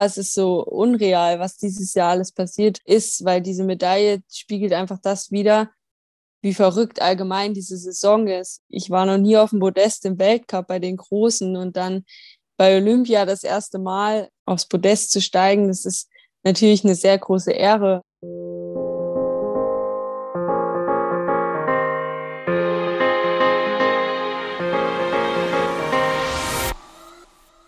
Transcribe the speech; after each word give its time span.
Es 0.00 0.16
ist 0.16 0.34
so 0.34 0.64
unreal, 0.64 1.40
was 1.40 1.56
dieses 1.56 1.94
Jahr 1.94 2.10
alles 2.10 2.32
passiert 2.32 2.78
ist, 2.84 3.24
weil 3.24 3.40
diese 3.40 3.64
Medaille 3.64 4.22
spiegelt 4.30 4.72
einfach 4.72 4.98
das 5.02 5.30
wieder, 5.32 5.70
wie 6.40 6.54
verrückt 6.54 7.02
allgemein 7.02 7.52
diese 7.52 7.76
Saison 7.76 8.28
ist. 8.28 8.62
Ich 8.68 8.90
war 8.90 9.06
noch 9.06 9.18
nie 9.18 9.36
auf 9.36 9.50
dem 9.50 9.58
Podest 9.58 10.04
im 10.04 10.18
Weltcup 10.18 10.68
bei 10.68 10.78
den 10.78 10.96
Großen 10.96 11.56
und 11.56 11.76
dann 11.76 12.04
bei 12.56 12.76
Olympia 12.76 13.24
das 13.24 13.44
erste 13.44 13.78
Mal 13.78 14.28
aufs 14.44 14.66
Podest 14.66 15.12
zu 15.12 15.20
steigen, 15.20 15.68
das 15.68 15.84
ist 15.84 16.08
natürlich 16.44 16.84
eine 16.84 16.94
sehr 16.94 17.16
große 17.18 17.52
Ehre. 17.52 18.02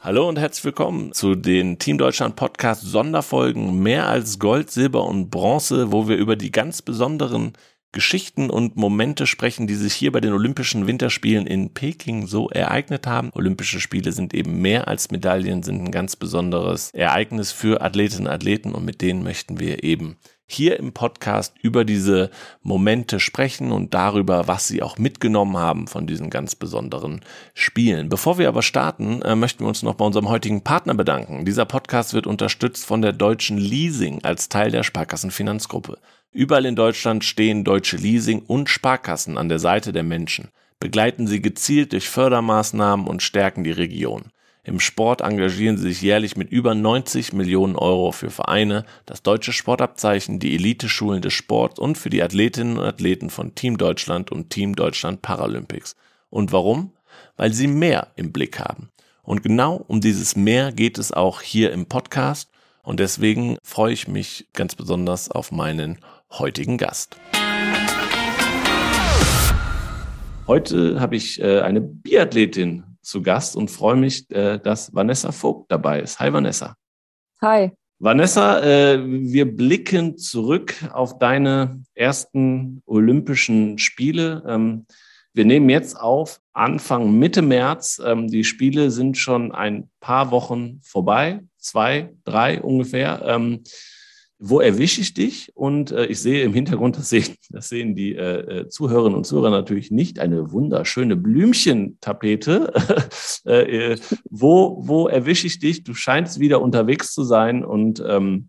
Hallo 0.03 0.27
und 0.27 0.39
herzlich 0.39 0.64
willkommen 0.64 1.12
zu 1.12 1.35
den 1.35 1.79
Team 1.79 1.98
Deutschland 1.98 2.35
Podcast 2.35 2.80
Sonderfolgen 2.80 3.83
mehr 3.83 4.09
als 4.09 4.38
Gold, 4.38 4.70
Silber 4.70 5.05
und 5.05 5.29
Bronze, 5.29 5.92
wo 5.92 6.09
wir 6.09 6.16
über 6.16 6.37
die 6.37 6.51
ganz 6.51 6.80
besonderen 6.80 7.52
Geschichten 7.92 8.48
und 8.48 8.77
Momente 8.77 9.27
sprechen, 9.27 9.66
die 9.66 9.75
sich 9.75 9.92
hier 9.92 10.11
bei 10.11 10.23
den 10.23 10.33
Olympischen 10.33 10.87
Winterspielen 10.87 11.47
in 11.47 11.75
Peking 11.75 12.27
so 12.27 12.48
ereignet 12.48 13.06
haben. 13.06 13.30
Olympische 13.34 13.78
Spiele 13.78 14.12
sind 14.12 14.33
eben 14.33 14.62
mehr 14.62 14.89
als 14.89 15.11
Medaillen, 15.11 15.62
sind 15.62 15.84
ein 15.84 15.91
ganz 15.91 16.17
besonderes 16.17 16.89
Ereignis 16.95 17.53
für 17.53 17.83
Athletinnen 17.83 18.27
und 18.27 18.33
Athleten 18.33 18.73
und 18.73 18.87
mit 18.87 19.03
denen 19.03 19.23
möchten 19.23 19.61
wir 19.61 19.84
eben 19.84 20.17
hier 20.53 20.79
im 20.79 20.93
Podcast 20.93 21.55
über 21.63 21.85
diese 21.85 22.31
Momente 22.63 23.21
sprechen 23.21 23.73
und 23.73 23.95
darüber, 23.95 24.49
was 24.49 24.69
sie 24.69 24.83
auch 24.83 24.99
mitgenommen 24.99 25.57
haben 25.57 25.87
von 25.87 26.07
diesen 26.07 26.31
ganz 26.31 26.55
besonderen 26.55 27.21
Spielen. 27.55 28.09
Bevor 28.09 28.39
wir 28.39 28.49
aber 28.49 28.63
starten, 28.63 29.23
äh, 29.23 29.37
möchten 29.37 29.65
wir 29.65 29.69
uns 29.69 29.83
noch 29.83 29.95
bei 29.95 30.05
unserem 30.05 30.29
heutigen 30.29 30.63
Partner 30.63 30.95
bedanken. 30.95 31.45
Dieser 31.45 31.65
Podcast 31.65 32.15
wird 32.15 32.27
unterstützt 32.27 32.85
von 32.85 33.03
der 33.03 33.13
Deutschen 33.13 33.59
Leasing 33.59 34.25
als 34.25 34.49
Teil 34.49 34.71
der 34.71 34.83
Sparkassenfinanzgruppe. 34.83 35.99
Überall 36.33 36.67
in 36.67 36.77
Deutschland 36.77 37.25
stehen 37.25 37.64
deutsche 37.64 37.97
Leasing 37.97 38.42
und 38.47 38.69
Sparkassen 38.69 39.37
an 39.37 39.48
der 39.48 39.59
Seite 39.59 39.92
der 39.92 40.05
Menschen, 40.05 40.48
begleiten 40.79 41.27
sie 41.27 41.42
gezielt 41.42 41.92
durch 41.92 42.09
Fördermaßnahmen 42.09 43.07
und 43.07 43.23
stärken 43.23 43.64
die 43.64 43.73
Region. 43.73 44.31
Im 44.71 44.79
Sport 44.79 45.21
engagieren 45.21 45.77
sie 45.77 45.89
sich 45.89 46.01
jährlich 46.01 46.37
mit 46.37 46.53
über 46.53 46.77
90 46.77 47.33
Millionen 47.33 47.75
Euro 47.75 48.13
für 48.13 48.31
Vereine, 48.31 48.85
das 49.05 49.21
deutsche 49.21 49.53
Sportabzeichen, 49.53 50.39
die 50.39 50.55
Eliteschulen 50.55 51.21
des 51.23 51.33
Sports 51.33 51.81
und 51.81 51.99
für 51.99 52.09
die 52.09 52.23
Athletinnen 52.23 52.79
und 52.79 52.85
Athleten 52.85 53.31
von 53.31 53.57
Team 53.57 53.79
Deutschland 53.79 54.31
und 54.31 54.51
Team 54.51 54.77
Deutschland 54.77 55.23
Paralympics. 55.23 55.97
Und 56.29 56.53
warum? 56.53 56.93
Weil 57.37 57.53
sie 57.53 57.67
mehr 57.67 58.13
im 58.15 58.31
Blick 58.31 58.61
haben. 58.61 58.91
Und 59.25 59.43
genau 59.43 59.85
um 59.89 60.01
dieses 60.01 60.37
Mehr 60.37 60.71
geht 60.71 60.98
es 60.98 61.11
auch 61.11 61.41
hier 61.41 61.73
im 61.73 61.87
Podcast. 61.87 62.48
Und 62.85 63.01
deswegen 63.01 63.59
freue 63.65 63.93
ich 63.93 64.07
mich 64.07 64.47
ganz 64.53 64.77
besonders 64.77 65.33
auf 65.33 65.51
meinen 65.51 65.98
heutigen 66.31 66.79
Gast. 66.79 67.17
Heute 70.47 71.01
habe 71.01 71.17
ich 71.17 71.41
äh, 71.41 71.59
eine 71.59 71.81
Biathletin 71.81 72.85
zu 73.03 73.23
Gast 73.23 73.56
und 73.56 73.70
freue 73.70 73.97
mich, 73.97 74.31
äh, 74.31 74.59
dass 74.59 74.95
Vanessa 74.95 75.33
Vogt 75.33 75.70
dabei 75.70 76.01
ist. 76.01 76.20
Hi 76.20 76.33
Vanessa. 76.33 76.77
Hi. 77.42 77.73
Vanessa, 77.98 78.61
äh, 78.61 78.98
wir 79.05 79.57
blicken 79.57 80.17
zurück 80.17 80.75
auf 80.92 81.19
deine 81.19 81.83
ersten 81.95 82.83
Olympischen 82.87 83.79
Spiele. 83.79 84.42
Ähm, 84.47 84.87
wir 85.34 85.45
nehmen 85.45 85.69
jetzt 85.69 86.01
auf 86.01 86.41
Anfang 86.53 87.12
Mitte 87.19 87.42
März. 87.42 88.01
Ähm, 88.05 88.29
die 88.29 88.45
Spiele 88.45 88.91
sind 88.91 89.19
schon 89.19 89.53
ein 89.53 89.91
paar 90.01 90.31
Wochen 90.31 90.81
vorbei, 90.83 91.41
zwei, 91.59 92.11
drei 92.25 92.61
ungefähr. 92.61 93.20
Wo 94.42 94.60
erwische 94.60 95.02
ich 95.02 95.12
dich? 95.12 95.55
Und 95.55 95.92
äh, 95.92 96.06
ich 96.06 96.19
sehe 96.20 96.42
im 96.44 96.55
Hintergrund, 96.55 96.96
das 96.96 97.10
sehen, 97.10 97.36
das 97.50 97.69
sehen 97.69 97.94
die 97.94 98.16
äh, 98.16 98.60
äh 98.60 98.69
Zuhörerinnen 98.69 99.14
und 99.14 99.24
Zuhörer 99.24 99.50
natürlich 99.50 99.91
nicht, 99.91 100.19
eine 100.19 100.51
wunderschöne 100.51 101.14
Blümchentapete. 101.14 102.73
äh, 103.45 103.92
äh, 103.92 103.98
wo, 104.30 104.79
wo 104.80 105.08
erwische 105.08 105.46
ich 105.46 105.58
dich? 105.58 105.84
Du 105.84 105.92
scheinst 105.92 106.40
wieder 106.40 106.62
unterwegs 106.62 107.12
zu 107.12 107.23
sein. 107.23 107.62
Und 107.62 108.02
ähm, 108.06 108.48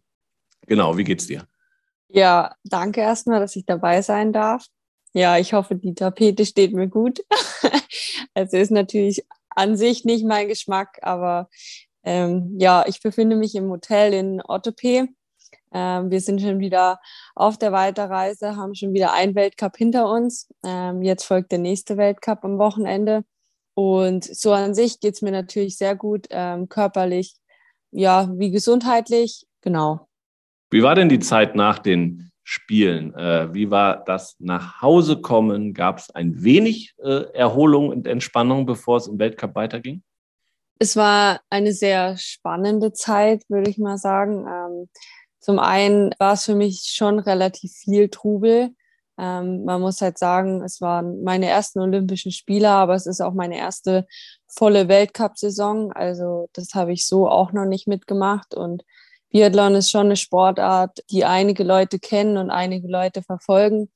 genau, 0.65 0.97
wie 0.97 1.03
geht's 1.03 1.27
dir? 1.27 1.43
Ja, 2.07 2.55
danke 2.63 3.01
erstmal, 3.01 3.41
dass 3.41 3.57
ich 3.57 3.65
dabei 3.65 4.01
sein 4.01 4.31
darf. 4.31 4.65
Ja, 5.11 5.37
ich 5.37 5.51
hoffe, 5.51 5.75
die 5.75 5.93
Tapete 5.93 6.45
steht 6.45 6.71
mir 6.73 6.87
gut. 6.87 7.19
also 8.33 8.55
ist 8.55 8.71
natürlich 8.71 9.25
an 9.49 9.75
sich 9.75 10.05
nicht 10.05 10.25
mein 10.25 10.47
Geschmack, 10.47 10.99
aber 11.01 11.49
ähm, 12.03 12.55
ja, 12.57 12.85
ich 12.87 13.01
befinde 13.01 13.35
mich 13.35 13.55
im 13.55 13.69
Hotel 13.69 14.13
in 14.13 14.41
Ottopee 14.41 15.09
ähm, 15.73 16.11
wir 16.11 16.21
sind 16.21 16.41
schon 16.41 16.59
wieder 16.59 16.99
auf 17.35 17.57
der 17.57 17.71
Weiterreise, 17.71 18.55
haben 18.55 18.75
schon 18.75 18.93
wieder 18.93 19.13
ein 19.13 19.35
Weltcup 19.35 19.77
hinter 19.77 20.09
uns. 20.09 20.49
Ähm, 20.63 21.01
jetzt 21.01 21.23
folgt 21.23 21.51
der 21.51 21.59
nächste 21.59 21.97
Weltcup 21.97 22.43
am 22.43 22.57
Wochenende. 22.57 23.23
Und 23.73 24.23
so 24.23 24.51
an 24.51 24.73
sich 24.73 24.99
geht 24.99 25.15
es 25.15 25.21
mir 25.21 25.31
natürlich 25.31 25.77
sehr 25.77 25.95
gut, 25.95 26.27
ähm, 26.29 26.67
körperlich, 26.67 27.35
ja, 27.91 28.29
wie 28.33 28.51
gesundheitlich, 28.51 29.45
genau. 29.61 30.07
Wie 30.69 30.83
war 30.83 30.95
denn 30.95 31.09
die 31.09 31.19
Zeit 31.19 31.55
nach 31.55 31.79
den 31.79 32.31
Spielen? 32.43 33.13
Äh, 33.15 33.53
wie 33.53 33.71
war 33.71 34.03
das 34.03 34.35
nach 34.39 34.81
Hause 34.81 35.21
kommen? 35.21 35.73
Gab 35.73 35.99
es 35.99 36.09
ein 36.09 36.43
wenig 36.43 36.93
äh, 37.03 37.23
Erholung 37.33 37.89
und 37.89 38.07
Entspannung, 38.07 38.65
bevor 38.65 38.97
es 38.97 39.07
im 39.07 39.19
Weltcup 39.19 39.55
weiterging? 39.55 40.03
Es 40.79 40.95
war 40.95 41.41
eine 41.49 41.73
sehr 41.73 42.17
spannende 42.17 42.91
Zeit, 42.91 43.43
würde 43.49 43.69
ich 43.69 43.77
mal 43.77 43.97
sagen. 43.97 44.47
Ähm, 44.47 44.89
zum 45.41 45.57
einen 45.57 46.13
war 46.19 46.33
es 46.33 46.45
für 46.45 46.55
mich 46.55 46.91
schon 46.93 47.19
relativ 47.19 47.73
viel 47.73 48.09
Trubel. 48.09 48.69
Ähm, 49.17 49.65
man 49.65 49.81
muss 49.81 49.99
halt 49.99 50.19
sagen, 50.19 50.61
es 50.63 50.81
waren 50.81 51.23
meine 51.23 51.47
ersten 51.47 51.79
Olympischen 51.79 52.31
Spiele, 52.31 52.69
aber 52.69 52.93
es 52.93 53.07
ist 53.07 53.21
auch 53.21 53.33
meine 53.33 53.57
erste 53.57 54.05
volle 54.47 54.87
Weltcup-Saison. 54.87 55.91
Also 55.93 56.47
das 56.53 56.75
habe 56.75 56.93
ich 56.93 57.07
so 57.07 57.27
auch 57.27 57.53
noch 57.53 57.65
nicht 57.65 57.87
mitgemacht. 57.87 58.53
Und 58.53 58.83
Biathlon 59.31 59.73
ist 59.73 59.89
schon 59.89 60.05
eine 60.05 60.15
Sportart, 60.15 60.99
die 61.09 61.25
einige 61.25 61.63
Leute 61.63 61.97
kennen 61.97 62.37
und 62.37 62.51
einige 62.51 62.87
Leute 62.87 63.23
verfolgen. 63.23 63.91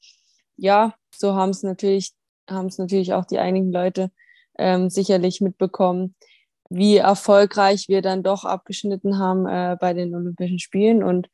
Ja, 0.58 0.96
so 1.14 1.36
haben 1.36 1.52
es 1.52 1.62
natürlich, 1.62 2.14
haben 2.50 2.68
es 2.68 2.80
natürlich 2.80 3.14
auch 3.14 3.26
die 3.26 3.40
einigen 3.40 3.72
Leute 3.72 4.10
ähm, 4.58 4.90
sicherlich 4.90 5.42
mitbekommen 5.42 6.16
wie 6.70 6.98
erfolgreich 6.98 7.88
wir 7.88 8.02
dann 8.02 8.24
doch 8.24 8.46
abgeschnitten 8.46 9.20
haben 9.20 9.48
äh, 9.48 9.78
bei 9.80 9.94
den 9.94 10.16
Olympischen 10.16 10.60
Spielen 10.60 11.04
und 11.04 11.30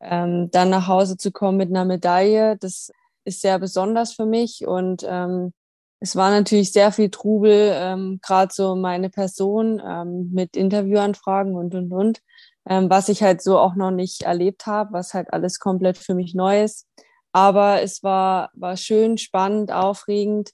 ähm, 0.00 0.50
dann 0.50 0.70
nach 0.70 0.88
Hause 0.88 1.16
zu 1.16 1.30
kommen 1.30 1.58
mit 1.58 1.68
einer 1.70 1.84
Medaille, 1.84 2.56
das 2.56 2.90
ist 3.24 3.42
sehr 3.42 3.58
besonders 3.58 4.14
für 4.14 4.26
mich 4.26 4.66
und 4.66 5.04
ähm, 5.06 5.52
es 6.00 6.16
war 6.16 6.30
natürlich 6.30 6.72
sehr 6.72 6.92
viel 6.92 7.10
Trubel, 7.10 7.72
ähm, 7.74 8.20
gerade 8.22 8.52
so 8.54 8.74
meine 8.74 9.10
Person 9.10 9.82
ähm, 9.86 10.30
mit 10.32 10.56
Interviewanfragen 10.56 11.54
und 11.54 11.74
und 11.74 11.92
und, 11.92 12.22
ähm, 12.66 12.88
was 12.88 13.10
ich 13.10 13.22
halt 13.22 13.42
so 13.42 13.58
auch 13.58 13.74
noch 13.74 13.90
nicht 13.90 14.22
erlebt 14.22 14.66
habe, 14.66 14.94
was 14.94 15.12
halt 15.12 15.32
alles 15.32 15.58
komplett 15.58 15.98
für 15.98 16.14
mich 16.14 16.34
neu 16.34 16.62
ist. 16.62 16.86
Aber 17.32 17.82
es 17.82 18.02
war, 18.02 18.50
war 18.54 18.76
schön, 18.76 19.18
spannend, 19.18 19.72
aufregend. 19.72 20.50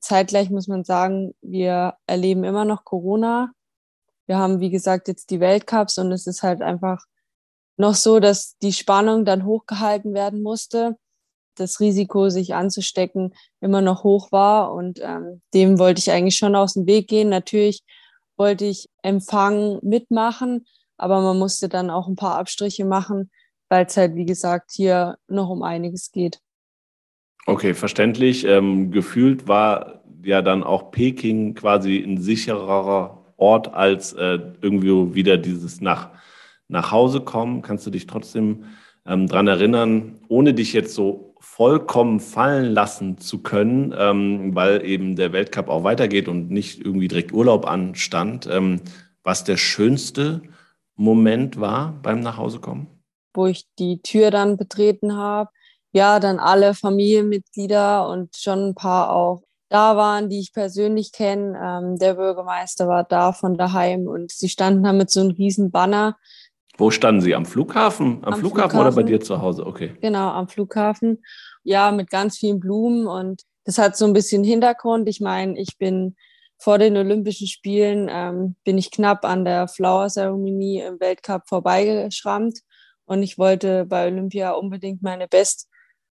Zeitgleich 0.00 0.50
muss 0.50 0.68
man 0.68 0.84
sagen, 0.84 1.34
wir 1.42 1.94
erleben 2.06 2.44
immer 2.44 2.64
noch 2.64 2.84
Corona. 2.84 3.52
Wir 4.28 4.38
haben, 4.38 4.60
wie 4.60 4.70
gesagt, 4.70 5.08
jetzt 5.08 5.30
die 5.30 5.40
Weltcups 5.40 5.98
und 5.98 6.12
es 6.12 6.26
ist 6.26 6.42
halt 6.42 6.60
einfach 6.60 7.04
noch 7.78 7.94
so, 7.94 8.20
dass 8.20 8.58
die 8.58 8.74
Spannung 8.74 9.24
dann 9.24 9.46
hochgehalten 9.46 10.12
werden 10.12 10.42
musste. 10.42 10.96
Das 11.56 11.80
Risiko, 11.80 12.28
sich 12.28 12.54
anzustecken, 12.54 13.34
immer 13.60 13.80
noch 13.80 14.04
hoch 14.04 14.30
war. 14.30 14.74
Und 14.74 15.00
ähm, 15.02 15.40
dem 15.54 15.78
wollte 15.78 16.00
ich 16.00 16.10
eigentlich 16.10 16.36
schon 16.36 16.54
aus 16.54 16.74
dem 16.74 16.86
Weg 16.86 17.08
gehen. 17.08 17.30
Natürlich 17.30 17.82
wollte 18.36 18.66
ich 18.66 18.88
Empfang 19.02 19.78
mitmachen, 19.82 20.66
aber 20.98 21.22
man 21.22 21.38
musste 21.38 21.68
dann 21.68 21.88
auch 21.88 22.06
ein 22.06 22.16
paar 22.16 22.36
Abstriche 22.36 22.84
machen, 22.84 23.30
weil 23.70 23.86
es 23.86 23.96
halt, 23.96 24.14
wie 24.14 24.26
gesagt, 24.26 24.72
hier 24.74 25.16
noch 25.26 25.48
um 25.48 25.62
einiges 25.62 26.12
geht. 26.12 26.40
Okay, 27.46 27.72
verständlich. 27.72 28.44
Ähm, 28.44 28.90
gefühlt 28.90 29.48
war 29.48 30.04
ja 30.22 30.42
dann 30.42 30.62
auch 30.62 30.90
Peking 30.90 31.54
quasi 31.54 31.98
ein 31.98 32.20
sichererer 32.20 33.17
Ort 33.38 33.72
als 33.72 34.12
äh, 34.12 34.38
irgendwie 34.60 35.14
wieder 35.14 35.38
dieses 35.38 35.80
nach, 35.80 36.10
nach 36.68 36.92
Hause 36.92 37.20
kommen. 37.20 37.62
Kannst 37.62 37.86
du 37.86 37.90
dich 37.90 38.06
trotzdem 38.06 38.64
ähm, 39.06 39.26
daran 39.26 39.48
erinnern, 39.48 40.20
ohne 40.28 40.52
dich 40.52 40.74
jetzt 40.74 40.94
so 40.94 41.34
vollkommen 41.40 42.20
fallen 42.20 42.72
lassen 42.72 43.18
zu 43.18 43.42
können, 43.42 43.94
ähm, 43.96 44.54
weil 44.54 44.84
eben 44.84 45.16
der 45.16 45.32
Weltcup 45.32 45.68
auch 45.68 45.84
weitergeht 45.84 46.28
und 46.28 46.50
nicht 46.50 46.84
irgendwie 46.84 47.08
direkt 47.08 47.32
Urlaub 47.32 47.66
anstand, 47.66 48.46
ähm, 48.50 48.80
was 49.22 49.44
der 49.44 49.56
schönste 49.56 50.42
Moment 50.96 51.60
war 51.60 51.98
beim 52.02 52.20
Nachhausekommen? 52.20 52.88
Wo 53.34 53.46
ich 53.46 53.66
die 53.78 54.02
Tür 54.02 54.30
dann 54.30 54.56
betreten 54.56 55.16
habe, 55.16 55.50
ja, 55.92 56.20
dann 56.20 56.38
alle 56.38 56.74
Familienmitglieder 56.74 58.08
und 58.08 58.36
schon 58.36 58.70
ein 58.70 58.74
paar 58.74 59.10
auch 59.10 59.42
da 59.68 59.96
waren, 59.96 60.28
die 60.28 60.40
ich 60.40 60.52
persönlich 60.52 61.12
kenne. 61.12 61.58
Ähm, 61.62 61.98
der 61.98 62.14
Bürgermeister 62.14 62.88
war 62.88 63.04
da 63.04 63.32
von 63.32 63.56
daheim 63.56 64.06
und 64.06 64.30
sie 64.32 64.48
standen 64.48 64.82
da 64.82 64.92
mit 64.92 65.10
so 65.10 65.20
einem 65.20 65.30
riesen 65.30 65.70
Banner 65.70 66.16
Wo 66.76 66.90
standen 66.90 67.20
Sie? 67.20 67.34
Am 67.34 67.44
Flughafen? 67.44 68.18
Am, 68.22 68.34
am 68.34 68.40
Flughafen, 68.40 68.70
Flughafen, 68.70 68.80
oder 68.80 68.92
bei 68.92 69.02
dir 69.02 69.20
zu 69.20 69.42
Hause? 69.42 69.66
Okay. 69.66 69.94
Genau, 70.00 70.28
am 70.30 70.48
Flughafen. 70.48 71.22
Ja, 71.64 71.90
mit 71.90 72.10
ganz 72.10 72.38
vielen 72.38 72.60
Blumen 72.60 73.06
und 73.06 73.42
das 73.64 73.78
hat 73.78 73.96
so 73.96 74.06
ein 74.06 74.14
bisschen 74.14 74.44
Hintergrund. 74.44 75.08
Ich 75.08 75.20
meine, 75.20 75.58
ich 75.60 75.76
bin 75.76 76.16
vor 76.56 76.78
den 76.78 76.96
Olympischen 76.96 77.46
Spielen 77.46 78.08
ähm, 78.10 78.56
bin 78.64 78.78
ich 78.78 78.90
knapp 78.90 79.24
an 79.24 79.44
der 79.44 79.68
Flower-Zeremonie 79.68 80.80
im 80.80 80.98
Weltcup 80.98 81.42
vorbeigeschrammt 81.46 82.60
und 83.04 83.22
ich 83.22 83.38
wollte 83.38 83.84
bei 83.84 84.06
Olympia 84.06 84.52
unbedingt 84.52 85.02
meine 85.02 85.28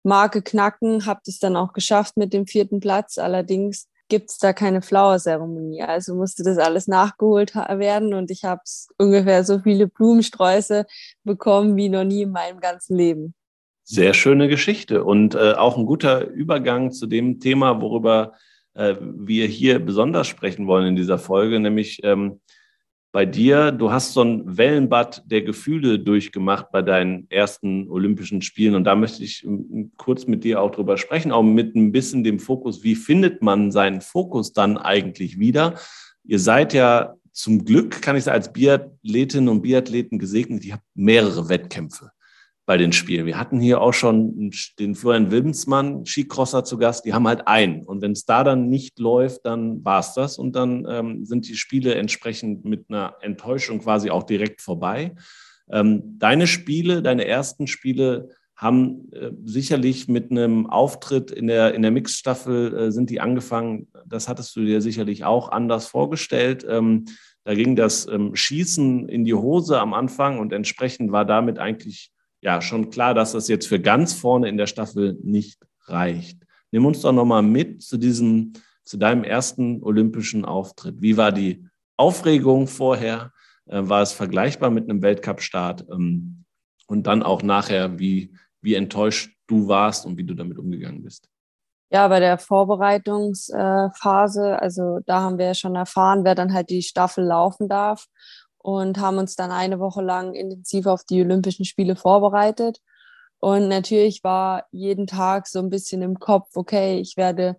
Bestmarke 0.04 0.42
knacken, 0.42 1.06
habe 1.06 1.20
das 1.24 1.38
dann 1.38 1.56
auch 1.56 1.72
geschafft 1.72 2.16
mit 2.16 2.32
dem 2.34 2.46
vierten 2.46 2.78
Platz. 2.78 3.16
Allerdings 3.16 3.88
gibt 4.08 4.30
es 4.30 4.38
da 4.38 4.52
keine 4.52 4.82
Flower-Zeremonie, 4.82 5.82
also 5.82 6.14
musste 6.14 6.42
das 6.42 6.58
alles 6.58 6.86
nachgeholt 6.86 7.54
werden 7.54 8.12
und 8.12 8.30
ich 8.30 8.44
habe 8.44 8.60
ungefähr 8.98 9.44
so 9.44 9.60
viele 9.60 9.88
Blumensträuße 9.88 10.84
bekommen 11.24 11.74
wie 11.76 11.88
noch 11.88 12.04
nie 12.04 12.22
in 12.22 12.32
meinem 12.32 12.60
ganzen 12.60 12.96
Leben. 12.96 13.34
Sehr 13.82 14.12
schöne 14.12 14.48
Geschichte 14.48 15.04
und 15.04 15.34
äh, 15.34 15.54
auch 15.54 15.78
ein 15.78 15.86
guter 15.86 16.26
Übergang 16.28 16.92
zu 16.92 17.06
dem 17.06 17.40
Thema, 17.40 17.80
worüber 17.80 18.34
äh, 18.74 18.96
wir 19.00 19.46
hier 19.46 19.78
besonders 19.78 20.26
sprechen 20.26 20.66
wollen 20.66 20.88
in 20.88 20.96
dieser 20.96 21.18
Folge, 21.18 21.58
nämlich 21.60 22.00
ähm, 22.04 22.40
bei 23.14 23.26
dir, 23.26 23.70
du 23.70 23.92
hast 23.92 24.12
so 24.12 24.22
ein 24.22 24.58
Wellenbad 24.58 25.22
der 25.30 25.42
Gefühle 25.42 26.00
durchgemacht 26.00 26.72
bei 26.72 26.82
deinen 26.82 27.30
ersten 27.30 27.88
Olympischen 27.88 28.42
Spielen. 28.42 28.74
Und 28.74 28.82
da 28.82 28.96
möchte 28.96 29.22
ich 29.22 29.44
ähm, 29.44 29.92
kurz 29.96 30.26
mit 30.26 30.42
dir 30.42 30.60
auch 30.60 30.72
drüber 30.72 30.96
sprechen, 30.96 31.30
auch 31.30 31.44
mit 31.44 31.76
ein 31.76 31.92
bisschen 31.92 32.24
dem 32.24 32.40
Fokus, 32.40 32.82
wie 32.82 32.96
findet 32.96 33.40
man 33.40 33.70
seinen 33.70 34.00
Fokus 34.00 34.52
dann 34.52 34.76
eigentlich 34.76 35.38
wieder? 35.38 35.74
Ihr 36.24 36.40
seid 36.40 36.74
ja 36.74 37.14
zum 37.30 37.64
Glück, 37.64 38.02
kann 38.02 38.16
ich 38.16 38.24
sagen, 38.24 38.34
als 38.34 38.52
Biathletinnen 38.52 39.48
und 39.48 39.62
Biathleten 39.62 40.18
gesegnet, 40.18 40.64
ihr 40.64 40.74
habt 40.74 40.84
mehrere 40.96 41.48
Wettkämpfe 41.48 42.10
bei 42.66 42.76
den 42.78 42.92
Spielen. 42.92 43.26
Wir 43.26 43.38
hatten 43.38 43.60
hier 43.60 43.80
auch 43.80 43.92
schon 43.92 44.50
den 44.78 44.94
Florian 44.94 45.30
Wilmsmann, 45.30 46.06
Skicrosser 46.06 46.64
zu 46.64 46.78
Gast, 46.78 47.04
die 47.04 47.12
haben 47.12 47.28
halt 47.28 47.46
einen. 47.46 47.84
Und 47.84 48.00
wenn 48.00 48.12
es 48.12 48.24
da 48.24 48.42
dann 48.42 48.68
nicht 48.68 48.98
läuft, 48.98 49.44
dann 49.44 49.84
war 49.84 50.00
es 50.00 50.14
das. 50.14 50.38
Und 50.38 50.56
dann 50.56 50.86
ähm, 50.88 51.24
sind 51.24 51.46
die 51.46 51.56
Spiele 51.56 51.94
entsprechend 51.94 52.64
mit 52.64 52.86
einer 52.88 53.16
Enttäuschung 53.20 53.80
quasi 53.80 54.10
auch 54.10 54.22
direkt 54.22 54.62
vorbei. 54.62 55.14
Ähm, 55.70 56.18
deine 56.18 56.46
Spiele, 56.46 57.02
deine 57.02 57.26
ersten 57.26 57.66
Spiele 57.66 58.30
haben 58.56 59.12
äh, 59.12 59.30
sicherlich 59.44 60.08
mit 60.08 60.30
einem 60.30 60.66
Auftritt 60.66 61.30
in 61.30 61.48
der, 61.48 61.74
in 61.74 61.82
der 61.82 61.90
Mixstaffel 61.90 62.74
äh, 62.74 62.92
sind 62.92 63.10
die 63.10 63.20
angefangen. 63.20 63.88
Das 64.06 64.28
hattest 64.28 64.54
du 64.56 64.64
dir 64.64 64.80
sicherlich 64.80 65.24
auch 65.24 65.50
anders 65.50 65.86
vorgestellt. 65.86 66.64
Ähm, 66.66 67.04
da 67.44 67.54
ging 67.54 67.76
das 67.76 68.06
ähm, 68.08 68.34
Schießen 68.34 69.08
in 69.08 69.24
die 69.24 69.34
Hose 69.34 69.78
am 69.80 69.92
Anfang 69.92 70.38
und 70.38 70.52
entsprechend 70.52 71.12
war 71.12 71.26
damit 71.26 71.58
eigentlich 71.58 72.13
ja 72.44 72.60
schon 72.60 72.90
klar, 72.90 73.14
dass 73.14 73.32
das 73.32 73.48
jetzt 73.48 73.66
für 73.66 73.80
ganz 73.80 74.12
vorne 74.12 74.48
in 74.48 74.58
der 74.58 74.66
Staffel 74.66 75.18
nicht 75.22 75.58
reicht. 75.86 76.38
Nimm 76.70 76.86
uns 76.86 77.00
doch 77.00 77.12
nochmal 77.12 77.42
mit 77.42 77.82
zu 77.82 77.96
diesem, 77.96 78.52
zu 78.84 78.98
deinem 78.98 79.24
ersten 79.24 79.82
olympischen 79.82 80.44
Auftritt. 80.44 81.00
Wie 81.00 81.16
war 81.16 81.32
die 81.32 81.66
Aufregung 81.96 82.66
vorher? 82.66 83.32
Äh, 83.66 83.88
war 83.88 84.02
es 84.02 84.12
vergleichbar 84.12 84.70
mit 84.70 84.88
einem 84.88 85.02
Weltcup-Start? 85.02 85.86
Ähm, 85.90 86.44
und 86.86 87.06
dann 87.06 87.22
auch 87.22 87.42
nachher, 87.42 87.98
wie, 87.98 88.34
wie 88.60 88.74
enttäuscht 88.74 89.34
du 89.46 89.68
warst 89.68 90.04
und 90.04 90.18
wie 90.18 90.24
du 90.24 90.34
damit 90.34 90.58
umgegangen 90.58 91.02
bist? 91.02 91.30
Ja, 91.90 92.08
bei 92.08 92.20
der 92.20 92.38
Vorbereitungsphase, 92.38 94.60
also 94.60 94.98
da 95.06 95.20
haben 95.20 95.38
wir 95.38 95.46
ja 95.46 95.54
schon 95.54 95.76
erfahren, 95.76 96.24
wer 96.24 96.34
dann 96.34 96.52
halt 96.52 96.68
die 96.68 96.82
Staffel 96.82 97.24
laufen 97.24 97.68
darf 97.68 98.08
und 98.64 98.98
haben 98.98 99.18
uns 99.18 99.36
dann 99.36 99.50
eine 99.50 99.78
Woche 99.78 100.00
lang 100.00 100.32
intensiv 100.32 100.86
auf 100.86 101.04
die 101.04 101.20
Olympischen 101.20 101.66
Spiele 101.66 101.96
vorbereitet. 101.96 102.80
Und 103.38 103.68
natürlich 103.68 104.24
war 104.24 104.64
jeden 104.70 105.06
Tag 105.06 105.46
so 105.48 105.58
ein 105.58 105.68
bisschen 105.68 106.00
im 106.00 106.18
Kopf, 106.18 106.48
okay, 106.56 106.98
ich 106.98 107.18
werde 107.18 107.56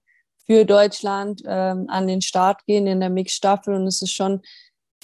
für 0.48 0.66
Deutschland 0.66 1.44
ähm, 1.46 1.86
an 1.90 2.08
den 2.08 2.24
Start 2.24 2.66
gehen 2.66 2.88
in 2.88 3.02
der 3.02 3.12
Mix-Staffel 3.12 3.76
und 3.76 3.86
es 3.86 4.02
ist 4.02 4.14
schon 4.14 4.42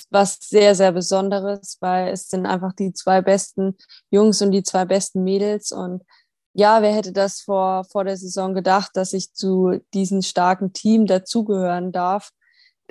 was 0.09 0.39
sehr, 0.41 0.73
sehr 0.73 0.91
Besonderes, 0.91 1.77
weil 1.81 2.07
es 2.07 2.27
sind 2.29 2.47
einfach 2.47 2.73
die 2.73 2.93
zwei 2.93 3.21
besten 3.21 3.77
Jungs 4.09 4.41
und 4.41 4.49
die 4.49 4.63
zwei 4.63 4.85
besten 4.85 5.23
Mädels. 5.23 5.71
Und 5.71 6.01
ja, 6.53 6.81
wer 6.81 6.95
hätte 6.95 7.13
das 7.13 7.41
vor, 7.41 7.83
vor 7.83 8.05
der 8.05 8.17
Saison 8.17 8.55
gedacht, 8.55 8.89
dass 8.95 9.13
ich 9.13 9.33
zu 9.33 9.79
diesem 9.93 10.23
starken 10.23 10.73
Team 10.73 11.05
dazugehören 11.05 11.91
darf 11.91 12.31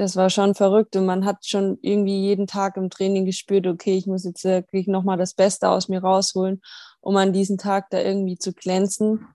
das 0.00 0.16
war 0.16 0.30
schon 0.30 0.54
verrückt 0.54 0.96
und 0.96 1.04
man 1.04 1.26
hat 1.26 1.44
schon 1.44 1.78
irgendwie 1.82 2.18
jeden 2.22 2.46
Tag 2.46 2.78
im 2.78 2.88
Training 2.88 3.26
gespürt, 3.26 3.66
okay, 3.66 3.98
ich 3.98 4.06
muss 4.06 4.24
jetzt 4.24 4.44
wirklich 4.44 4.86
nochmal 4.86 5.18
das 5.18 5.34
Beste 5.34 5.68
aus 5.68 5.88
mir 5.88 6.00
rausholen, 6.00 6.62
um 7.02 7.18
an 7.18 7.34
diesem 7.34 7.58
Tag 7.58 7.90
da 7.90 8.00
irgendwie 8.00 8.38
zu 8.38 8.54
glänzen. 8.54 9.26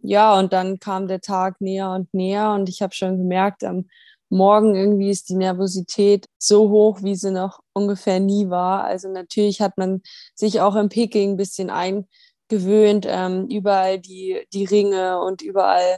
Ja, 0.00 0.38
und 0.38 0.52
dann 0.52 0.78
kam 0.78 1.08
der 1.08 1.22
Tag 1.22 1.62
näher 1.62 1.90
und 1.92 2.12
näher 2.12 2.52
und 2.52 2.68
ich 2.68 2.82
habe 2.82 2.94
schon 2.94 3.16
gemerkt, 3.16 3.64
am 3.64 3.86
Morgen 4.28 4.74
irgendwie 4.74 5.08
ist 5.08 5.30
die 5.30 5.36
Nervosität 5.36 6.26
so 6.36 6.68
hoch, 6.68 7.02
wie 7.02 7.14
sie 7.14 7.30
noch 7.30 7.60
ungefähr 7.72 8.20
nie 8.20 8.50
war. 8.50 8.84
Also 8.84 9.08
natürlich 9.08 9.62
hat 9.62 9.78
man 9.78 10.02
sich 10.34 10.60
auch 10.60 10.76
im 10.76 10.90
Peking 10.90 11.30
ein 11.32 11.36
bisschen 11.38 11.70
eingewöhnt, 11.70 13.06
ähm, 13.08 13.46
überall 13.48 13.98
die, 13.98 14.46
die 14.52 14.66
Ringe 14.66 15.18
und 15.22 15.40
überall 15.40 15.96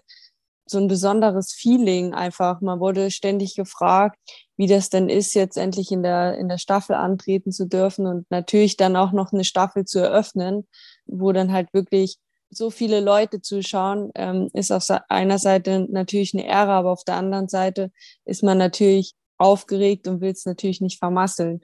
so 0.67 0.79
ein 0.79 0.89
besonderes 0.89 1.53
Feeling 1.53 2.13
einfach. 2.13 2.61
Man 2.61 2.81
wurde 2.81 3.11
ständig 3.11 3.55
gefragt, 3.55 4.19
wie 4.57 4.67
das 4.67 4.91
denn 4.91 5.09
ist, 5.09 5.35
jetzt 5.35 5.57
endlich 5.57 5.93
in 5.93 6.03
der, 6.03 6.37
in 6.39 6.49
der 6.49 6.59
Staffel 6.59 6.97
antreten 6.97 7.53
zu 7.53 7.67
dürfen 7.67 8.07
und 8.07 8.31
natürlich 8.31 8.77
dann 8.77 8.97
auch 8.97 9.13
noch 9.13 9.33
eine 9.33 9.45
Staffel 9.45 9.85
zu 9.85 10.01
eröffnen, 10.01 10.67
wo 11.07 11.33
dann 11.33 11.53
halt 11.53 11.73
wirklich 11.73 12.19
so 12.51 12.71
viele 12.71 13.01
Leute 13.01 13.41
zuschauen, 13.41 14.11
ähm, 14.15 14.49
ist 14.53 14.73
auf 14.73 14.87
einer 15.09 15.39
Seite 15.39 15.87
natürlich 15.91 16.35
eine 16.35 16.47
Ehre, 16.47 16.73
aber 16.73 16.91
auf 16.91 17.05
der 17.05 17.17
anderen 17.17 17.49
Seite 17.49 17.91
ist 18.25 18.43
man 18.43 18.59
natürlich 18.59 19.15
aufgeregt 19.39 20.09
und 20.09 20.21
will 20.21 20.31
es 20.31 20.47
natürlich 20.47 20.81
nicht 20.81 20.99
vermasseln. 20.99 21.61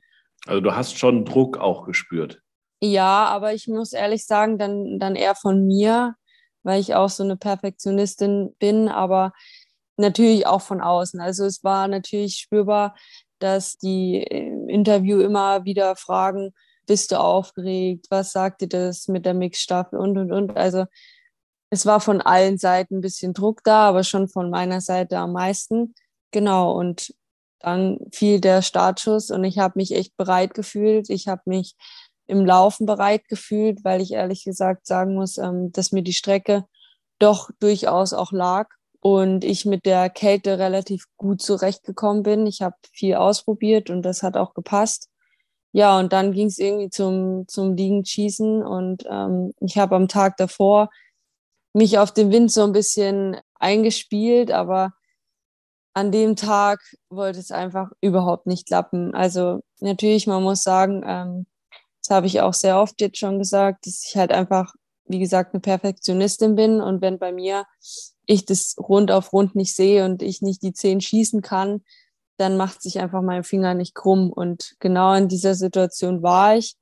Also 0.47 0.61
du 0.61 0.75
hast 0.75 0.99
schon 0.99 1.25
Druck 1.25 1.59
auch 1.59 1.87
gespürt. 1.87 2.41
Ja, 2.81 3.27
aber 3.27 3.55
ich 3.55 3.69
muss 3.69 3.93
ehrlich 3.93 4.27
sagen, 4.27 4.59
dann, 4.59 4.99
dann 4.99 5.15
eher 5.15 5.37
von 5.37 5.67
mir, 5.67 6.17
weil 6.63 6.81
ich 6.81 6.95
auch 6.95 7.09
so 7.09 7.23
eine 7.23 7.37
Perfektionistin 7.37 8.55
bin, 8.59 8.89
aber 8.89 9.33
natürlich 9.97 10.47
auch 10.47 10.63
von 10.63 10.81
außen. 10.81 11.21
Also 11.21 11.45
es 11.45 11.63
war 11.65 11.89
natürlich 11.89 12.37
spürbar, 12.37 12.95
dass 13.39 13.77
die 13.79 14.23
im 14.23 14.69
Interview 14.69 15.21
immer 15.21 15.65
wieder 15.65 15.97
fragen, 15.97 16.53
bist 16.87 17.13
du 17.13 17.21
aufgeregt? 17.21 18.07
Was 18.11 18.33
sagt 18.33 18.61
dir 18.61 18.69
das 18.69 19.09
mit 19.09 19.25
der 19.27 19.35
Mixstaffel 19.35 19.99
und, 19.99 20.19
und, 20.19 20.33
und. 20.33 20.57
Also 20.57 20.87
es 21.71 21.87
war 21.87 22.01
von 22.01 22.21
allen 22.21 22.59
Seiten 22.59 22.99
ein 22.99 23.01
bisschen 23.01 23.33
Druck 23.35 23.63
da, 23.65 23.89
aber 23.89 24.05
schon 24.05 24.29
von 24.29 24.51
meiner 24.51 24.81
Seite 24.81 25.19
am 25.19 25.33
meisten. 25.33 25.95
Genau, 26.31 26.73
und 26.73 27.15
dann 27.61 27.99
fiel 28.13 28.41
der 28.41 28.63
Startschuss 28.63 29.31
und 29.31 29.45
ich 29.45 29.59
habe 29.59 29.75
mich 29.77 29.93
echt 29.93 30.17
bereit 30.17 30.55
gefühlt. 30.55 31.09
Ich 31.11 31.29
habe 31.29 31.43
mich 31.47 31.77
im 32.27 32.45
Laufen 32.45 32.87
bereit 32.87 33.29
gefühlt, 33.29 33.85
weil 33.85 34.01
ich 34.01 34.13
ehrlich 34.13 34.45
gesagt 34.45 34.87
sagen 34.87 35.15
muss, 35.15 35.39
ähm, 35.39 35.73
dass 35.73 35.93
mir 35.93 36.03
die 36.03 36.13
Strecke 36.13 36.65
doch 37.19 37.51
durchaus 37.61 38.13
auch 38.13 38.33
lag 38.33 38.69
und 39.01 39.45
ich 39.45 39.65
mit 39.67 39.85
der 39.87 40.11
Kälte 40.11 40.59
relativ 40.59 41.07
gut 41.17 41.43
zurechtgekommen 41.43 42.23
bin. 42.23 42.47
Ich 42.47 42.63
habe 42.63 42.77
viel 42.93 43.15
ausprobiert 43.15 43.91
und 43.91 44.03
das 44.03 44.23
hat 44.23 44.37
auch 44.37 44.55
gepasst. 44.55 45.09
Ja, 45.73 45.99
und 45.99 46.13
dann 46.13 46.33
ging 46.33 46.49
es 46.49 46.59
irgendwie 46.59 46.91
zum, 46.91 47.47
zum 47.49 47.75
Liegenschießen 47.77 48.63
und 48.63 49.05
ähm, 49.09 49.53
ich 49.61 49.79
habe 49.79 49.97
am 49.97 50.07
Tag 50.09 50.37
davor 50.37 50.91
mich 51.73 51.99
auf 51.99 52.13
den 52.13 52.31
Wind 52.31 52.53
so 52.53 52.63
ein 52.65 52.73
bisschen 52.73 53.39
eingespielt, 53.55 54.51
aber 54.51 54.93
an 55.95 56.13
dem 56.13 56.37
Tag 56.37 56.81
wollte 57.11 57.39
es 57.39 57.51
einfach 57.51 57.91
überhaupt 58.01 58.47
nicht 58.47 58.67
klappen. 58.67 59.15
Also 59.15 59.61
natürlich, 59.81 60.27
man 60.27 60.43
muss 60.43 60.63
sagen, 60.63 61.03
ähm, 61.07 61.47
das 62.03 62.15
habe 62.15 62.27
ich 62.27 62.41
auch 62.41 62.55
sehr 62.55 62.79
oft 62.79 63.01
jetzt 63.01 63.19
schon 63.19 63.39
gesagt, 63.39 63.87
dass 63.87 64.05
ich 64.07 64.17
halt 64.17 64.33
einfach, 64.33 64.75
wie 65.05 65.21
gesagt, 65.21 65.55
eine 65.55 65.61
Perfektionistin 65.61 66.57
bin 66.57 66.81
und 66.81 67.01
wenn 67.01 67.19
bei 67.19 67.33
mir 67.33 67.65
ich 68.27 68.45
das 68.45 68.77
rund 68.79 69.11
auf 69.11 69.33
rund 69.33 69.55
nicht 69.55 69.75
sehe 69.75 70.05
und 70.05 70.23
ich 70.23 70.43
nicht 70.43 70.63
die 70.63 70.73
zehn 70.73 71.01
schießen 71.01 71.43
kann, 71.43 71.83
dann 72.39 72.57
macht 72.57 72.83
sich 72.83 72.99
einfach 72.99 73.23
mein 73.23 73.45
Finger 73.45 73.75
nicht 73.75 73.95
krumm. 73.95 74.33
Und 74.33 74.75
genau 74.81 75.15
in 75.15 75.29
dieser 75.29 75.55
Situation 75.55 76.23
war 76.23 76.57
ich. 76.57 76.77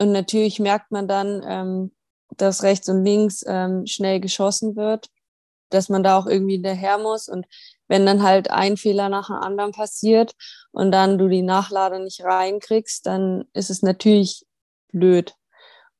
Und 0.00 0.12
natürlich 0.12 0.60
merkt 0.60 0.90
man 0.90 1.08
dann, 1.08 1.42
ähm, 1.46 1.92
dass 2.36 2.62
rechts 2.62 2.88
und 2.88 3.04
links 3.04 3.44
ähm, 3.46 3.86
schnell 3.86 4.20
geschossen 4.20 4.76
wird, 4.76 5.08
dass 5.70 5.88
man 5.88 6.02
da 6.02 6.18
auch 6.18 6.26
irgendwie 6.26 6.54
hinterher 6.54 6.98
muss. 6.98 7.28
Und 7.28 7.46
wenn 7.88 8.06
dann 8.06 8.22
halt 8.22 8.50
ein 8.50 8.76
Fehler 8.76 9.08
nach 9.08 9.28
dem 9.28 9.36
anderen 9.36 9.72
passiert 9.72 10.34
und 10.72 10.92
dann 10.92 11.18
du 11.18 11.28
die 11.28 11.42
Nachlade 11.42 12.00
nicht 12.00 12.22
reinkriegst, 12.22 13.06
dann 13.06 13.44
ist 13.52 13.70
es 13.70 13.82
natürlich 13.82 14.44
blöd. 14.92 15.34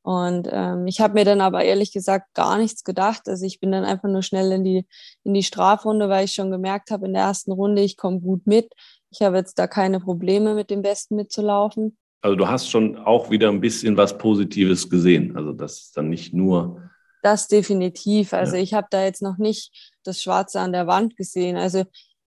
Und 0.03 0.49
ähm, 0.53 0.87
ich 0.87 1.01
habe 1.01 1.15
mir 1.15 1.25
dann 1.25 1.41
aber 1.41 1.65
ehrlich 1.65 1.93
gesagt 1.93 2.33
gar 2.33 2.59
nichts 2.59 2.85
gedacht. 2.85 3.29
Also 3.29 3.45
ich 3.45 3.59
bin 3.59 3.73
dann 3.73 3.85
einfach 3.85 4.09
nur 4.09 4.23
schnell 4.23 4.53
in 4.53 4.63
die, 4.63 4.87
in 5.25 5.35
die 5.35 5.43
Strafrunde, 5.43 6.09
weil 6.09 6.27
ich 6.27 6.33
schon 6.33 6.53
gemerkt 6.53 6.93
habe 6.93 7.07
in 7.07 7.13
der 7.13 7.23
ersten 7.23 7.51
Runde, 7.51 7.83
ich 7.83 7.97
komme 7.97 8.21
gut 8.21 8.47
mit. 8.47 8.73
Ich 9.11 9.23
habe 9.23 9.37
jetzt 9.37 9.59
da 9.59 9.67
keine 9.67 9.99
Probleme 9.99 10.55
mit 10.55 10.71
dem 10.71 10.83
Besten 10.83 11.17
mitzulaufen. 11.17 11.97
Also 12.21 12.37
du 12.37 12.47
hast 12.47 12.71
schon 12.71 12.97
auch 12.99 13.31
wieder 13.31 13.49
ein 13.49 13.61
bisschen 13.61 13.97
was 13.97 14.17
Positives 14.17 14.89
gesehen. 14.89 15.37
Also 15.37 15.53
das 15.53 15.81
ist 15.81 15.97
dann 15.97 16.09
nicht 16.09 16.33
nur. 16.33 16.83
Das 17.27 17.49
definitiv. 17.49 18.33
Also 18.33 18.55
ja. 18.55 18.63
ich 18.63 18.73
habe 18.73 18.87
da 18.89 19.03
jetzt 19.03 19.21
noch 19.21 19.37
nicht 19.37 19.73
das 20.05 20.23
Schwarze 20.23 20.61
an 20.61 20.73
der 20.73 20.87
Wand 20.87 21.17
gesehen. 21.17 21.57
Also 21.57 21.83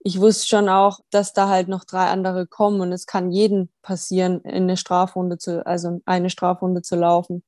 ich 0.00 0.20
wusste 0.20 0.46
schon 0.46 0.68
auch, 0.68 1.00
dass 1.08 1.32
da 1.32 1.48
halt 1.48 1.66
noch 1.68 1.84
drei 1.84 2.08
andere 2.08 2.46
kommen 2.46 2.82
und 2.82 2.92
es 2.92 3.06
kann 3.06 3.30
jedem 3.32 3.70
passieren, 3.80 4.42
in 4.42 4.64
eine 4.64 4.76
Strafrunde 4.76 5.38
zu, 5.38 5.64
also 5.64 6.02
eine 6.04 6.28
Strafrunde 6.28 6.82
zu 6.82 6.96
laufen. 6.96 7.42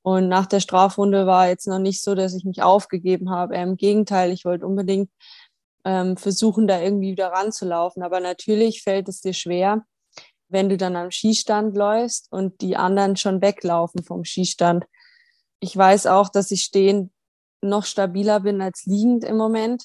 Und 0.00 0.28
nach 0.28 0.46
der 0.46 0.60
Strafrunde 0.60 1.26
war 1.26 1.48
jetzt 1.48 1.66
noch 1.66 1.78
nicht 1.78 2.02
so, 2.02 2.14
dass 2.14 2.32
ich 2.32 2.46
mich 2.46 2.62
aufgegeben 2.62 3.28
habe. 3.28 3.58
Im 3.58 3.76
Gegenteil, 3.76 4.32
ich 4.32 4.46
wollte 4.46 4.66
unbedingt 4.66 5.10
ähm, 5.84 6.16
versuchen, 6.16 6.66
da 6.66 6.80
irgendwie 6.80 7.10
wieder 7.10 7.32
ranzulaufen. 7.32 8.02
Aber 8.02 8.20
natürlich 8.20 8.80
fällt 8.82 9.10
es 9.10 9.20
dir 9.20 9.34
schwer, 9.34 9.84
wenn 10.48 10.70
du 10.70 10.78
dann 10.78 10.96
am 10.96 11.10
Skistand 11.10 11.76
läufst 11.76 12.32
und 12.32 12.62
die 12.62 12.78
anderen 12.78 13.16
schon 13.16 13.42
weglaufen 13.42 14.02
vom 14.02 14.24
Skistand. 14.24 14.86
Ich 15.60 15.76
weiß 15.76 16.06
auch, 16.06 16.28
dass 16.28 16.50
ich 16.50 16.62
stehend 16.62 17.10
noch 17.60 17.84
stabiler 17.84 18.40
bin 18.40 18.60
als 18.62 18.86
liegend 18.86 19.24
im 19.24 19.36
Moment 19.36 19.84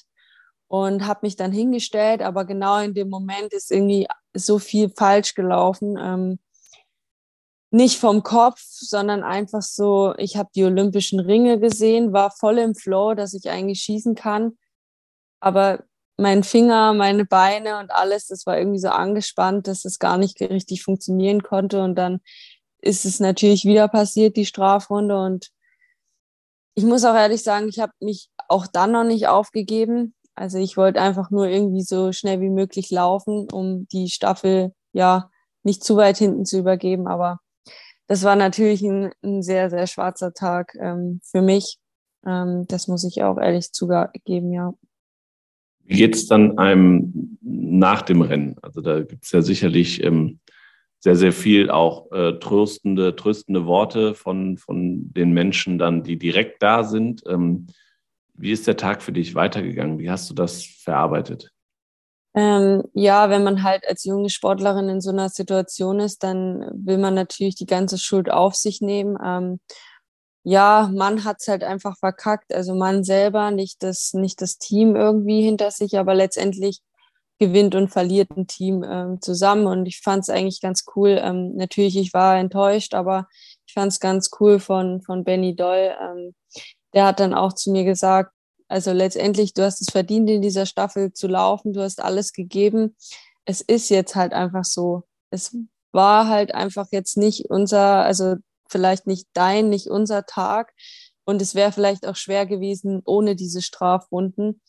und 0.68 1.06
habe 1.06 1.20
mich 1.22 1.36
dann 1.36 1.52
hingestellt, 1.52 2.22
aber 2.22 2.44
genau 2.44 2.78
in 2.78 2.94
dem 2.94 3.08
Moment 3.08 3.52
ist 3.52 3.70
irgendwie 3.70 4.06
so 4.32 4.58
viel 4.58 4.90
falsch 4.90 5.34
gelaufen. 5.34 5.98
Ähm, 6.00 6.38
nicht 7.70 7.98
vom 7.98 8.22
Kopf, 8.22 8.60
sondern 8.60 9.24
einfach 9.24 9.62
so, 9.62 10.14
ich 10.16 10.36
habe 10.36 10.48
die 10.54 10.64
Olympischen 10.64 11.18
Ringe 11.18 11.58
gesehen, 11.58 12.12
war 12.12 12.30
voll 12.30 12.58
im 12.58 12.76
Flow, 12.76 13.14
dass 13.14 13.34
ich 13.34 13.50
eigentlich 13.50 13.80
schießen 13.80 14.14
kann. 14.14 14.56
Aber 15.40 15.82
mein 16.16 16.44
Finger, 16.44 16.94
meine 16.94 17.24
Beine 17.24 17.80
und 17.80 17.90
alles, 17.90 18.28
das 18.28 18.46
war 18.46 18.58
irgendwie 18.58 18.78
so 18.78 18.88
angespannt, 18.88 19.66
dass 19.66 19.84
es 19.84 19.98
gar 19.98 20.18
nicht 20.18 20.40
richtig 20.40 20.84
funktionieren 20.84 21.42
konnte. 21.42 21.82
Und 21.82 21.96
dann 21.96 22.20
ist 22.80 23.04
es 23.04 23.18
natürlich 23.18 23.64
wieder 23.64 23.88
passiert, 23.88 24.36
die 24.36 24.46
Strafrunde. 24.46 25.20
Und 25.20 25.50
ich 26.74 26.84
muss 26.84 27.04
auch 27.04 27.14
ehrlich 27.14 27.42
sagen, 27.42 27.68
ich 27.68 27.78
habe 27.78 27.92
mich 28.00 28.28
auch 28.48 28.66
dann 28.66 28.92
noch 28.92 29.04
nicht 29.04 29.28
aufgegeben. 29.28 30.14
Also 30.34 30.58
ich 30.58 30.76
wollte 30.76 31.00
einfach 31.00 31.30
nur 31.30 31.46
irgendwie 31.46 31.82
so 31.82 32.12
schnell 32.12 32.40
wie 32.40 32.50
möglich 32.50 32.90
laufen, 32.90 33.46
um 33.52 33.86
die 33.92 34.08
Staffel 34.08 34.72
ja 34.92 35.30
nicht 35.62 35.84
zu 35.84 35.96
weit 35.96 36.18
hinten 36.18 36.44
zu 36.44 36.58
übergeben. 36.58 37.06
Aber 37.06 37.38
das 38.08 38.24
war 38.24 38.36
natürlich 38.36 38.82
ein, 38.82 39.12
ein 39.22 39.42
sehr, 39.42 39.70
sehr 39.70 39.86
schwarzer 39.86 40.32
Tag 40.34 40.74
ähm, 40.80 41.20
für 41.24 41.42
mich. 41.42 41.78
Ähm, 42.26 42.66
das 42.68 42.88
muss 42.88 43.04
ich 43.04 43.22
auch 43.22 43.38
ehrlich 43.38 43.72
zugeben, 43.72 44.52
ja. 44.52 44.74
Wie 45.86 45.96
geht 45.96 46.16
es 46.16 46.26
dann 46.26 46.58
einem 46.58 47.38
nach 47.42 48.02
dem 48.02 48.22
Rennen? 48.22 48.56
Also 48.62 48.80
da 48.80 49.02
gibt 49.02 49.24
es 49.24 49.32
ja 49.32 49.42
sicherlich 49.42 50.02
ähm, 50.02 50.40
sehr, 51.04 51.16
sehr 51.16 51.32
viel 51.34 51.70
auch 51.70 52.10
äh, 52.12 52.38
tröstende, 52.38 53.14
tröstende 53.14 53.66
Worte 53.66 54.14
von, 54.14 54.56
von 54.56 55.12
den 55.12 55.32
Menschen 55.32 55.78
dann, 55.78 56.02
die 56.02 56.18
direkt 56.18 56.62
da 56.62 56.82
sind. 56.82 57.22
Ähm, 57.26 57.66
wie 58.32 58.52
ist 58.52 58.66
der 58.66 58.78
Tag 58.78 59.02
für 59.02 59.12
dich 59.12 59.34
weitergegangen? 59.34 59.98
Wie 59.98 60.08
hast 60.08 60.30
du 60.30 60.34
das 60.34 60.64
verarbeitet? 60.64 61.50
Ähm, 62.34 62.84
ja, 62.94 63.28
wenn 63.28 63.44
man 63.44 63.62
halt 63.62 63.86
als 63.86 64.04
junge 64.04 64.30
Sportlerin 64.30 64.88
in 64.88 65.02
so 65.02 65.10
einer 65.10 65.28
Situation 65.28 66.00
ist, 66.00 66.22
dann 66.22 66.70
will 66.72 66.96
man 66.96 67.12
natürlich 67.12 67.54
die 67.54 67.66
ganze 67.66 67.98
Schuld 67.98 68.30
auf 68.30 68.54
sich 68.54 68.80
nehmen. 68.80 69.18
Ähm, 69.22 69.60
ja, 70.42 70.90
man 70.90 71.24
hat 71.24 71.36
es 71.40 71.48
halt 71.48 71.64
einfach 71.64 71.98
verkackt. 71.98 72.54
Also 72.54 72.74
man 72.74 73.04
selber, 73.04 73.50
nicht 73.50 73.82
das, 73.82 74.14
nicht 74.14 74.40
das 74.40 74.56
Team 74.56 74.96
irgendwie 74.96 75.42
hinter 75.42 75.70
sich, 75.70 75.98
aber 75.98 76.14
letztendlich 76.14 76.80
gewinnt 77.38 77.74
und 77.74 77.88
verliert 77.88 78.30
ein 78.36 78.46
Team 78.46 78.84
ähm, 78.84 79.20
zusammen. 79.20 79.66
Und 79.66 79.86
ich 79.86 80.00
fand 80.00 80.22
es 80.22 80.30
eigentlich 80.30 80.60
ganz 80.60 80.84
cool. 80.94 81.20
Ähm, 81.22 81.54
natürlich, 81.56 81.96
ich 81.96 82.14
war 82.14 82.36
enttäuscht, 82.36 82.94
aber 82.94 83.28
ich 83.66 83.74
fand 83.74 83.92
es 83.92 84.00
ganz 84.00 84.30
cool 84.40 84.60
von, 84.60 85.02
von 85.02 85.24
Benny 85.24 85.56
Doll. 85.56 85.94
Ähm, 86.00 86.34
der 86.94 87.06
hat 87.06 87.20
dann 87.20 87.34
auch 87.34 87.52
zu 87.52 87.70
mir 87.70 87.84
gesagt, 87.84 88.32
also 88.68 88.92
letztendlich, 88.92 89.52
du 89.52 89.62
hast 89.62 89.80
es 89.80 89.90
verdient, 89.90 90.30
in 90.30 90.42
dieser 90.42 90.66
Staffel 90.66 91.12
zu 91.12 91.26
laufen, 91.26 91.72
du 91.72 91.82
hast 91.82 92.02
alles 92.02 92.32
gegeben. 92.32 92.96
Es 93.44 93.60
ist 93.60 93.90
jetzt 93.90 94.14
halt 94.14 94.32
einfach 94.32 94.64
so. 94.64 95.02
Es 95.30 95.56
war 95.92 96.28
halt 96.28 96.54
einfach 96.54 96.86
jetzt 96.90 97.16
nicht 97.16 97.50
unser, 97.50 98.04
also 98.04 98.36
vielleicht 98.68 99.06
nicht 99.06 99.28
dein, 99.34 99.68
nicht 99.68 99.88
unser 99.88 100.24
Tag. 100.24 100.72
Und 101.24 101.42
es 101.42 101.54
wäre 101.54 101.72
vielleicht 101.72 102.06
auch 102.06 102.16
schwer 102.16 102.46
gewesen 102.46 103.02
ohne 103.04 103.36
diese 103.36 103.62
Strafrunden. 103.62 104.60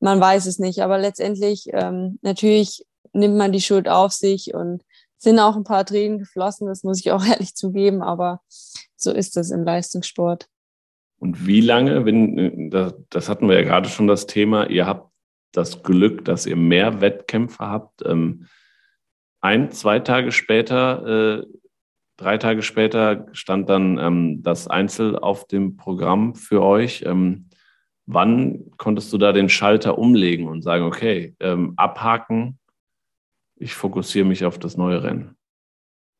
Man 0.00 0.20
weiß 0.20 0.46
es 0.46 0.58
nicht. 0.58 0.80
Aber 0.82 0.98
letztendlich, 0.98 1.68
ähm, 1.72 2.18
natürlich 2.22 2.84
nimmt 3.12 3.36
man 3.36 3.52
die 3.52 3.60
Schuld 3.60 3.88
auf 3.88 4.12
sich 4.12 4.54
und 4.54 4.82
sind 5.18 5.38
auch 5.38 5.56
ein 5.56 5.64
paar 5.64 5.84
Tränen 5.84 6.18
geflossen, 6.18 6.66
das 6.66 6.82
muss 6.82 7.00
ich 7.00 7.10
auch 7.10 7.24
ehrlich 7.26 7.54
zugeben, 7.54 8.02
aber 8.02 8.40
so 8.96 9.10
ist 9.10 9.36
es 9.36 9.50
im 9.50 9.64
Leistungssport. 9.64 10.48
Und 11.18 11.46
wie 11.46 11.62
lange, 11.62 12.04
wenn, 12.04 12.70
das, 12.70 12.94
das 13.08 13.28
hatten 13.28 13.48
wir 13.48 13.56
ja 13.56 13.62
gerade 13.62 13.88
schon 13.88 14.06
das 14.06 14.26
Thema, 14.26 14.68
ihr 14.68 14.86
habt 14.86 15.10
das 15.52 15.82
Glück, 15.82 16.24
dass 16.24 16.44
ihr 16.44 16.56
mehr 16.56 17.00
Wettkämpfe 17.00 17.66
habt. 17.66 18.04
Ähm, 18.04 18.46
ein, 19.40 19.70
zwei 19.70 20.00
Tage 20.00 20.32
später, 20.32 21.40
äh, 21.40 21.46
drei 22.18 22.36
Tage 22.36 22.62
später 22.62 23.26
stand 23.32 23.70
dann 23.70 23.98
ähm, 23.98 24.42
das 24.42 24.68
Einzel 24.68 25.18
auf 25.18 25.46
dem 25.46 25.76
Programm 25.76 26.34
für 26.34 26.62
euch. 26.62 27.04
Wann 28.06 28.70
konntest 28.76 29.12
du 29.12 29.18
da 29.18 29.32
den 29.32 29.48
Schalter 29.48 29.98
umlegen 29.98 30.46
und 30.48 30.62
sagen, 30.62 30.84
okay, 30.84 31.34
ähm, 31.40 31.74
abhaken, 31.76 32.58
ich 33.56 33.74
fokussiere 33.74 34.26
mich 34.26 34.44
auf 34.44 34.58
das 34.58 34.76
neue 34.76 35.02
Rennen? 35.02 35.36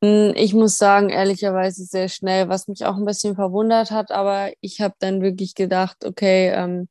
Hm, 0.02 0.34
ich 0.36 0.52
muss 0.52 0.76
sagen, 0.78 1.08
ehrlicherweise 1.08 1.84
sehr 1.84 2.08
schnell, 2.08 2.48
was 2.48 2.68
mich 2.68 2.84
auch 2.84 2.96
ein 2.96 3.04
bisschen 3.06 3.34
verwundert 3.34 3.90
hat, 3.90 4.10
aber 4.10 4.50
ich 4.60 4.80
habe 4.80 4.94
dann 4.98 5.22
wirklich 5.22 5.54
gedacht, 5.54 6.04
okay, 6.04 6.50
ähm, 6.50 6.88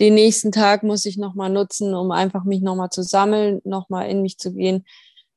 den 0.00 0.14
nächsten 0.14 0.52
Tag 0.52 0.82
muss 0.82 1.04
ich 1.04 1.18
nochmal 1.18 1.50
nutzen, 1.50 1.94
um 1.94 2.10
einfach 2.12 2.44
mich 2.44 2.62
nochmal 2.62 2.90
zu 2.90 3.02
sammeln, 3.02 3.60
nochmal 3.64 4.08
in 4.08 4.22
mich 4.22 4.38
zu 4.38 4.54
gehen. 4.54 4.84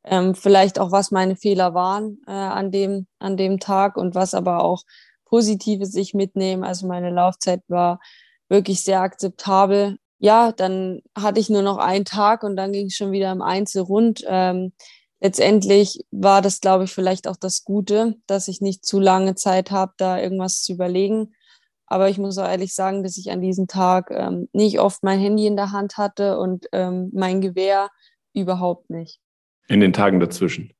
Ähm, 0.06 0.34
vielleicht 0.34 0.80
auch, 0.80 0.92
was 0.92 1.12
meine 1.12 1.36
Fehler 1.36 1.74
waren 1.74 2.20
äh, 2.26 2.32
an, 2.32 2.72
dem, 2.72 3.08
an 3.20 3.36
dem 3.36 3.60
Tag 3.60 3.98
und 3.98 4.16
was 4.16 4.34
aber 4.34 4.64
auch 4.64 4.84
Positives 5.26 5.96
ich 5.96 6.14
mitnehme. 6.14 6.66
Also 6.66 6.88
meine 6.88 7.10
Laufzeit 7.10 7.62
war 7.68 8.00
wirklich 8.50 8.84
sehr 8.84 9.02
akzeptabel. 9.02 9.98
Ja, 10.18 10.52
dann 10.52 11.02
hatte 11.18 11.40
ich 11.40 11.50
nur 11.50 11.62
noch 11.62 11.78
einen 11.78 12.06
Tag 12.06 12.44
und 12.44 12.58
dann 12.58 12.74
ging 12.74 12.88
es 12.88 12.96
schon 12.96 13.12
wieder 13.12 13.32
im 13.32 13.42
Einzel 13.42 13.84
rund. 13.84 14.24
Ähm, 14.28 14.74
letztendlich 15.22 16.04
war 16.12 16.42
das, 16.42 16.60
glaube 16.60 16.84
ich, 16.84 16.92
vielleicht 16.92 17.28
auch 17.28 17.38
das 17.38 17.64
Gute, 17.64 18.16
dass 18.28 18.48
ich 18.48 18.60
nicht 18.60 18.86
zu 18.86 19.00
lange 19.00 19.36
Zeit 19.36 19.72
habe, 19.72 19.94
da 19.98 20.20
irgendwas 20.20 20.62
zu 20.62 20.74
überlegen. 20.74 21.34
Aber 21.86 22.10
ich 22.10 22.18
muss 22.18 22.38
auch 22.38 22.48
ehrlich 22.48 22.74
sagen, 22.76 23.02
dass 23.02 23.18
ich 23.18 23.32
an 23.32 23.42
diesem 23.42 23.68
Tag 23.68 24.12
ähm, 24.12 24.48
nicht 24.54 24.80
oft 24.80 25.04
mein 25.04 25.20
Handy 25.20 25.48
in 25.48 25.56
der 25.56 25.72
Hand 25.72 25.98
hatte 25.98 26.38
und 26.38 26.68
ähm, 26.72 27.10
mein 27.14 27.42
Gewehr 27.42 27.90
überhaupt 28.34 28.90
nicht. 28.90 29.20
In 29.68 29.80
den 29.80 29.94
Tagen 29.94 30.20
dazwischen? 30.20 30.74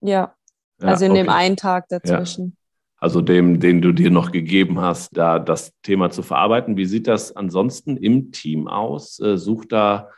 Ja, 0.00 0.34
ja 0.80 0.88
also 0.88 1.04
in 1.04 1.12
okay. 1.12 1.22
dem 1.22 1.30
einen 1.30 1.56
Tag 1.56 1.88
dazwischen. 1.88 2.56
Also 3.00 3.22
dem, 3.22 3.60
den 3.60 3.80
du 3.80 3.92
dir 3.92 4.10
noch 4.10 4.30
gegeben 4.30 4.78
hast, 4.78 5.16
da 5.16 5.38
das 5.38 5.72
Thema 5.82 6.10
zu 6.10 6.22
verarbeiten. 6.22 6.76
Wie 6.76 6.84
sieht 6.84 7.06
das 7.06 7.34
ansonsten 7.34 7.96
im 7.96 8.30
Team 8.30 8.68
aus? 8.68 9.18
Äh, 9.20 9.38
sucht 9.38 9.72
da 9.72 10.10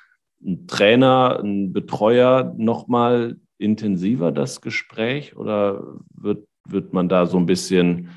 ein 0.45 0.67
Trainer, 0.67 1.39
ein 1.41 1.73
Betreuer 1.73 2.53
nochmal 2.59 3.37
intensiver 3.59 4.33
das 4.33 4.61
Gespräch 4.61 5.37
oder 5.37 5.85
wird, 6.13 6.49
wird 6.69 6.93
man 6.93 7.09
da 7.09 7.27
so 7.27 7.37
ein 7.37 7.47
bisschen, 7.47 8.09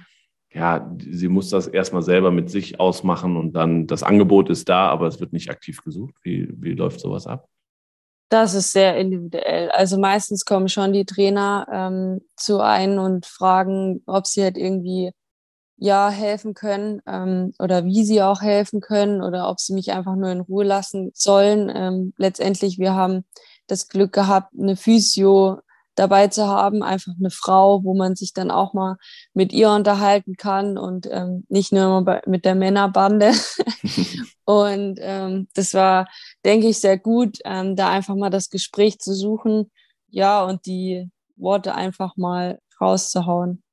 ja, 0.52 0.92
sie 0.98 1.28
muss 1.28 1.52
das 1.52 1.68
erstmal 1.68 2.02
selber 2.02 2.32
mit 2.32 2.50
sich 2.50 2.80
ausmachen 2.80 3.38
und 3.38 3.54
dann 3.54 3.86
das 3.86 4.02
Angebot 4.02 4.50
ist 4.50 4.68
da, 4.68 4.88
aber 4.90 5.06
es 5.06 5.20
wird 5.20 5.34
nicht 5.34 5.52
aktiv 5.52 5.84
gesucht? 5.84 6.16
Wie, 6.24 6.52
wie 6.58 6.74
läuft 6.74 7.00
sowas 7.00 7.28
ab? 7.28 7.48
Das 8.30 8.54
ist 8.56 8.72
sehr 8.72 8.98
individuell. 8.98 9.70
Also 9.72 10.00
meistens 10.00 10.46
kommen 10.46 10.68
schon 10.68 10.94
die 10.94 11.06
Trainer 11.06 11.68
ähm, 11.72 12.22
zu 12.36 12.60
ein 12.60 12.98
und 12.98 13.26
fragen, 13.26 14.02
ob 14.08 14.26
sie 14.26 14.44
halt 14.44 14.58
irgendwie 14.58 15.12
ja 15.78 16.10
helfen 16.10 16.54
können 16.54 17.02
ähm, 17.06 17.54
oder 17.60 17.86
wie 17.86 18.06
sie 18.06 18.22
auch 18.22 18.42
helfen 18.42 18.82
können 18.82 19.22
oder 19.22 19.50
ob 19.50 19.60
sie 19.60 19.74
mich 19.74 19.92
einfach 19.92 20.16
nur 20.16 20.30
in 20.32 20.42
Ruhe 20.42 20.64
lassen 20.64 21.12
sollen. 21.14 21.72
Ähm, 21.74 22.14
letztendlich, 22.18 22.80
wir 22.80 22.94
haben 22.96 23.26
das 23.68 23.90
Glück 23.90 24.14
gehabt, 24.14 24.54
eine 24.58 24.76
Physio 24.76 25.60
dabei 25.96 26.28
zu 26.28 26.48
haben, 26.48 26.84
einfach 26.84 27.14
eine 27.18 27.32
Frau, 27.32 27.84
wo 27.84 27.94
man 27.94 28.16
sich 28.16 28.34
dann 28.34 28.52
auch 28.52 28.74
mal 28.74 28.98
mit 29.34 29.54
ihr 29.54 29.72
unterhalten 29.72 30.36
kann 30.36 30.78
und 30.78 31.08
ähm, 31.12 31.46
nicht 31.50 31.72
nur 31.72 31.84
immer 31.84 32.02
bei, 32.04 32.22
mit 32.26 32.46
der 32.46 32.56
Männerbande. 32.56 33.32
und 34.46 35.00
ähm, 35.02 35.48
das 35.54 35.74
war, 35.74 36.08
denke 36.44 36.68
ich, 36.68 36.80
sehr 36.80 36.98
gut, 36.98 37.40
ähm, 37.46 37.76
da 37.76 37.90
einfach 37.90 38.16
mal 38.16 38.30
das 38.30 38.50
Gespräch 38.50 39.00
zu 39.00 39.14
suchen, 39.14 39.72
ja, 40.10 40.44
und 40.44 40.66
die 40.66 41.10
Worte 41.36 41.76
einfach 41.76 42.16
mal 42.18 42.60
rauszuhauen. 42.80 43.65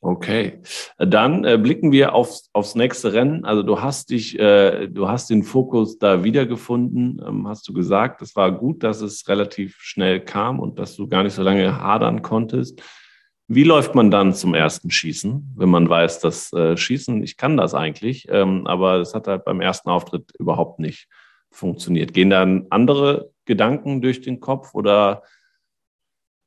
Okay, 0.00 0.60
dann 0.98 1.44
äh, 1.44 1.58
blicken 1.58 1.90
wir 1.90 2.14
aufs, 2.14 2.50
aufs 2.52 2.76
nächste 2.76 3.12
Rennen. 3.12 3.44
Also 3.44 3.64
du 3.64 3.80
hast 3.80 4.10
dich, 4.10 4.38
äh, 4.38 4.86
du 4.86 5.08
hast 5.08 5.28
den 5.28 5.42
Fokus 5.42 5.98
da 5.98 6.22
wiedergefunden, 6.22 7.20
ähm, 7.26 7.48
hast 7.48 7.68
du 7.68 7.72
gesagt. 7.72 8.22
Es 8.22 8.36
war 8.36 8.52
gut, 8.52 8.84
dass 8.84 9.00
es 9.00 9.28
relativ 9.28 9.76
schnell 9.80 10.20
kam 10.20 10.60
und 10.60 10.78
dass 10.78 10.94
du 10.94 11.08
gar 11.08 11.24
nicht 11.24 11.34
so 11.34 11.42
lange 11.42 11.80
hadern 11.80 12.22
konntest. 12.22 12.80
Wie 13.48 13.64
läuft 13.64 13.94
man 13.94 14.10
dann 14.10 14.34
zum 14.34 14.54
ersten 14.54 14.90
Schießen, 14.90 15.54
wenn 15.56 15.68
man 15.70 15.88
weiß, 15.88 16.20
dass 16.20 16.52
äh, 16.52 16.76
Schießen, 16.76 17.22
ich 17.22 17.36
kann 17.36 17.56
das 17.56 17.74
eigentlich, 17.74 18.28
ähm, 18.30 18.66
aber 18.66 18.96
es 18.96 19.14
hat 19.14 19.26
halt 19.26 19.44
beim 19.46 19.60
ersten 19.60 19.88
Auftritt 19.88 20.30
überhaupt 20.38 20.78
nicht 20.78 21.08
funktioniert. 21.50 22.12
Gehen 22.12 22.30
dann 22.30 22.66
andere 22.70 23.30
Gedanken 23.46 24.00
durch 24.00 24.20
den 24.20 24.38
Kopf 24.38 24.74
oder 24.74 25.22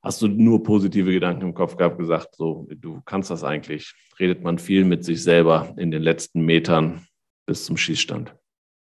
hast 0.02 0.22
du 0.22 0.28
nur 0.28 0.64
positive 0.64 1.12
Gedanken 1.12 1.44
im 1.44 1.54
Kopf 1.54 1.78
gehabt, 1.78 1.98
gesagt, 1.98 2.36
so, 2.36 2.68
du 2.70 3.02
kannst 3.06 3.30
das 3.30 3.44
eigentlich? 3.44 3.94
Redet 4.20 4.42
man 4.42 4.60
viel 4.60 4.84
mit 4.86 5.06
sich 5.06 5.24
selber 5.24 5.74
in 5.78 5.92
den 5.92 6.02
letzten 6.02 6.42
Metern 6.42 7.06
bis 7.46 7.66
zum 7.66 7.78
Schießstand? 7.78 8.34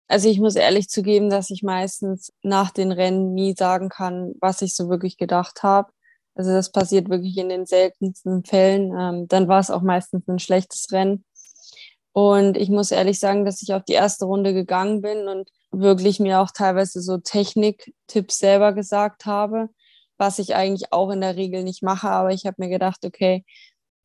Also 0.07 0.27
ich 0.27 0.39
muss 0.39 0.55
ehrlich 0.55 0.89
zugeben, 0.89 1.29
dass 1.29 1.51
ich 1.51 1.63
meistens 1.63 2.33
nach 2.43 2.71
den 2.71 2.91
Rennen 2.91 3.33
nie 3.33 3.55
sagen 3.57 3.87
kann, 3.87 4.33
was 4.41 4.61
ich 4.61 4.75
so 4.75 4.89
wirklich 4.89 5.17
gedacht 5.17 5.63
habe. 5.63 5.91
Also 6.35 6.51
das 6.51 6.71
passiert 6.71 7.09
wirklich 7.09 7.37
in 7.37 7.49
den 7.49 7.65
seltensten 7.65 8.43
Fällen. 8.43 8.93
Ähm, 8.97 9.27
dann 9.27 9.47
war 9.47 9.59
es 9.59 9.71
auch 9.71 9.81
meistens 9.81 10.27
ein 10.27 10.39
schlechtes 10.39 10.91
Rennen. 10.91 11.23
Und 12.13 12.57
ich 12.57 12.69
muss 12.69 12.91
ehrlich 12.91 13.19
sagen, 13.19 13.45
dass 13.45 13.61
ich 13.61 13.73
auf 13.73 13.83
die 13.83 13.93
erste 13.93 14.25
Runde 14.25 14.53
gegangen 14.53 15.01
bin 15.01 15.29
und 15.29 15.49
wirklich 15.71 16.19
mir 16.19 16.41
auch 16.41 16.51
teilweise 16.51 17.01
so 17.01 17.17
Technik-Tipps 17.17 18.37
selber 18.37 18.73
gesagt 18.73 19.25
habe, 19.25 19.69
was 20.21 20.39
ich 20.39 20.55
eigentlich 20.55 20.93
auch 20.93 21.09
in 21.09 21.21
der 21.21 21.35
Regel 21.35 21.63
nicht 21.63 21.83
mache. 21.83 22.09
Aber 22.09 22.31
ich 22.31 22.45
habe 22.45 22.55
mir 22.59 22.69
gedacht, 22.69 23.05
okay, 23.05 23.43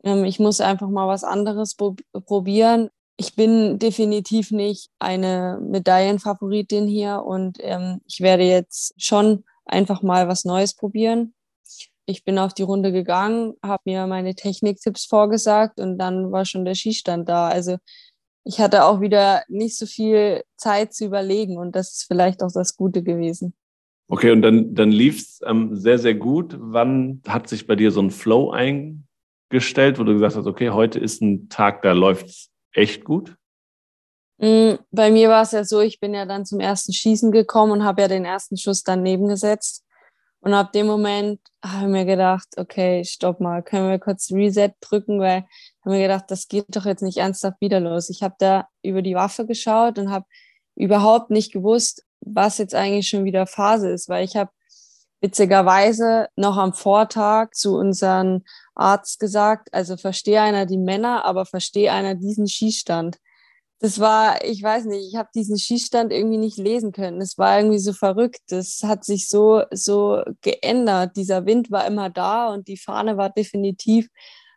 ähm, 0.04 0.24
ich 0.24 0.40
muss 0.40 0.60
einfach 0.60 0.88
mal 0.88 1.06
was 1.06 1.24
anderes 1.24 1.76
probieren. 1.76 2.90
Ich 3.16 3.36
bin 3.36 3.78
definitiv 3.78 4.50
nicht 4.50 4.90
eine 4.98 5.58
Medaillenfavoritin 5.62 6.86
hier 6.88 7.22
und 7.22 7.58
ähm, 7.60 8.00
ich 8.06 8.20
werde 8.20 8.44
jetzt 8.44 8.94
schon 8.96 9.44
einfach 9.66 10.02
mal 10.02 10.28
was 10.28 10.44
Neues 10.44 10.74
probieren 10.74 11.34
ich 12.06 12.24
bin 12.24 12.38
auf 12.38 12.54
die 12.54 12.62
Runde 12.62 12.92
gegangen, 12.92 13.54
habe 13.62 13.82
mir 13.84 14.06
meine 14.06 14.34
Techniktipps 14.34 15.04
vorgesagt 15.06 15.80
und 15.80 15.98
dann 15.98 16.30
war 16.32 16.44
schon 16.44 16.64
der 16.64 16.74
Skistand 16.76 17.28
da. 17.28 17.48
Also 17.48 17.78
ich 18.44 18.60
hatte 18.60 18.84
auch 18.84 19.00
wieder 19.00 19.42
nicht 19.48 19.76
so 19.76 19.86
viel 19.86 20.44
Zeit 20.56 20.94
zu 20.94 21.04
überlegen 21.04 21.58
und 21.58 21.74
das 21.74 21.92
ist 21.92 22.04
vielleicht 22.04 22.42
auch 22.42 22.52
das 22.52 22.76
Gute 22.76 23.02
gewesen. 23.02 23.54
Okay, 24.08 24.30
und 24.30 24.42
dann, 24.42 24.74
dann 24.74 24.90
lief 24.90 25.18
es 25.18 25.40
ähm, 25.44 25.74
sehr, 25.74 25.98
sehr 25.98 26.14
gut. 26.14 26.56
Wann 26.58 27.22
hat 27.26 27.48
sich 27.48 27.66
bei 27.66 27.74
dir 27.74 27.90
so 27.90 28.00
ein 28.00 28.12
Flow 28.12 28.50
eingestellt, 28.50 29.98
wo 29.98 30.04
du 30.04 30.12
gesagt 30.12 30.36
hast, 30.36 30.46
okay, 30.46 30.70
heute 30.70 31.00
ist 31.00 31.20
ein 31.22 31.48
Tag, 31.48 31.82
da 31.82 31.92
läuft 31.92 32.26
es 32.26 32.50
echt 32.72 33.04
gut? 33.04 33.36
Mm, 34.38 34.74
bei 34.90 35.10
mir 35.10 35.28
war 35.28 35.42
es 35.42 35.52
ja 35.52 35.64
so, 35.64 35.80
ich 35.80 35.98
bin 35.98 36.14
ja 36.14 36.24
dann 36.24 36.44
zum 36.44 36.60
ersten 36.60 36.92
Schießen 36.92 37.32
gekommen 37.32 37.72
und 37.72 37.84
habe 37.84 38.02
ja 38.02 38.08
den 38.08 38.24
ersten 38.24 38.56
Schuss 38.56 38.84
daneben 38.84 39.26
gesetzt. 39.28 39.82
Und 40.40 40.54
ab 40.54 40.70
dem 40.70 40.86
Moment 40.86 41.40
habe 41.64 41.86
ich 41.86 41.90
mir 41.90 42.04
gedacht, 42.04 42.46
okay, 42.56 43.04
stopp 43.04 43.40
mal, 43.40 43.64
können 43.64 43.90
wir 43.90 43.98
kurz 43.98 44.30
Reset 44.30 44.70
drücken, 44.80 45.18
weil 45.18 45.40
ich 45.48 45.84
habe 45.84 45.96
mir 45.96 46.02
gedacht, 46.02 46.26
das 46.28 46.46
geht 46.46 46.66
doch 46.68 46.84
jetzt 46.84 47.02
nicht 47.02 47.18
ernsthaft 47.18 47.60
wieder 47.60 47.80
los. 47.80 48.10
Ich 48.10 48.22
habe 48.22 48.36
da 48.38 48.68
über 48.82 49.02
die 49.02 49.16
Waffe 49.16 49.46
geschaut 49.46 49.98
und 49.98 50.12
habe 50.12 50.26
überhaupt 50.76 51.30
nicht 51.30 51.52
gewusst, 51.52 52.05
was 52.20 52.58
jetzt 52.58 52.74
eigentlich 52.74 53.08
schon 53.08 53.24
wieder 53.24 53.46
Phase 53.46 53.90
ist, 53.90 54.08
weil 54.08 54.24
ich 54.24 54.36
habe 54.36 54.50
witzigerweise 55.20 56.28
noch 56.36 56.56
am 56.56 56.74
Vortag 56.74 57.54
zu 57.54 57.76
unserem 57.76 58.42
Arzt 58.74 59.18
gesagt, 59.18 59.72
also 59.72 59.96
verstehe 59.96 60.40
einer 60.40 60.66
die 60.66 60.78
Männer, 60.78 61.24
aber 61.24 61.46
verstehe 61.46 61.92
einer 61.92 62.14
diesen 62.14 62.48
Schießstand 62.48 63.18
das 63.78 64.00
war, 64.00 64.42
ich 64.42 64.62
weiß 64.62 64.86
nicht, 64.86 65.06
ich 65.08 65.16
habe 65.16 65.28
diesen 65.34 65.58
Schießstand 65.58 66.10
irgendwie 66.12 66.38
nicht 66.38 66.56
lesen 66.56 66.92
können. 66.92 67.20
Es 67.20 67.36
war 67.36 67.58
irgendwie 67.58 67.78
so 67.78 67.92
verrückt. 67.92 68.40
Das 68.48 68.82
hat 68.82 69.04
sich 69.04 69.28
so, 69.28 69.64
so 69.70 70.22
geändert. 70.40 71.16
Dieser 71.16 71.44
Wind 71.44 71.70
war 71.70 71.86
immer 71.86 72.08
da 72.08 72.48
und 72.52 72.68
die 72.68 72.78
Fahne 72.78 73.18
war 73.18 73.30
definitiv 73.30 74.08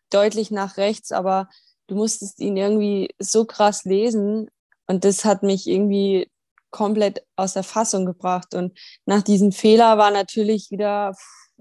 deutlich 0.10 0.51
nach 0.51 0.78
rechts, 0.78 1.12
aber 1.12 1.50
du 1.88 1.96
musstest 1.96 2.39
ihn 2.39 2.56
irgendwie 2.56 3.10
so 3.20 3.46
krass 3.46 3.84
lesen 3.84 4.50
und 4.88 5.04
das 5.04 5.25
hat 5.25 5.44
mich 5.44 5.68
irgendwie 5.68 6.32
komplett 6.71 7.23
aus 7.36 7.53
der 7.53 7.63
Fassung 7.63 8.05
gebracht. 8.05 8.53
Und 8.53 8.77
nach 9.05 9.21
diesem 9.21 9.51
Fehler 9.51 9.97
war 9.97 10.12
natürlich 10.12 10.71
wieder, 10.71 11.13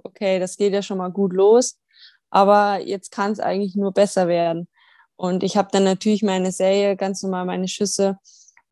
okay, 0.02 0.38
das 0.38 0.56
geht 0.56 0.72
ja 0.72 0.82
schon 0.82 0.98
mal 0.98 1.10
gut 1.10 1.32
los, 1.32 1.78
aber 2.30 2.80
jetzt 2.80 3.10
kann 3.10 3.32
es 3.32 3.40
eigentlich 3.40 3.74
nur 3.74 3.92
besser 3.92 4.28
werden. 4.28 4.68
Und 5.16 5.42
ich 5.42 5.56
habe 5.56 5.68
dann 5.72 5.84
natürlich 5.84 6.22
meine 6.22 6.52
Serie, 6.52 6.96
ganz 6.96 7.22
normal 7.22 7.44
meine 7.44 7.68
Schüsse 7.68 8.18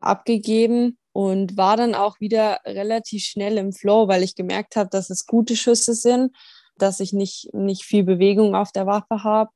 abgegeben 0.00 0.98
und 1.12 1.56
war 1.56 1.76
dann 1.76 1.94
auch 1.94 2.20
wieder 2.20 2.60
relativ 2.64 3.24
schnell 3.24 3.56
im 3.58 3.72
Flow, 3.72 4.06
weil 4.06 4.22
ich 4.22 4.34
gemerkt 4.34 4.76
habe, 4.76 4.90
dass 4.90 5.10
es 5.10 5.26
gute 5.26 5.56
Schüsse 5.56 5.94
sind, 5.94 6.36
dass 6.76 7.00
ich 7.00 7.12
nicht, 7.12 7.52
nicht 7.54 7.84
viel 7.84 8.04
Bewegung 8.04 8.54
auf 8.54 8.70
der 8.70 8.86
Waffe 8.86 9.24
habe. 9.24 9.50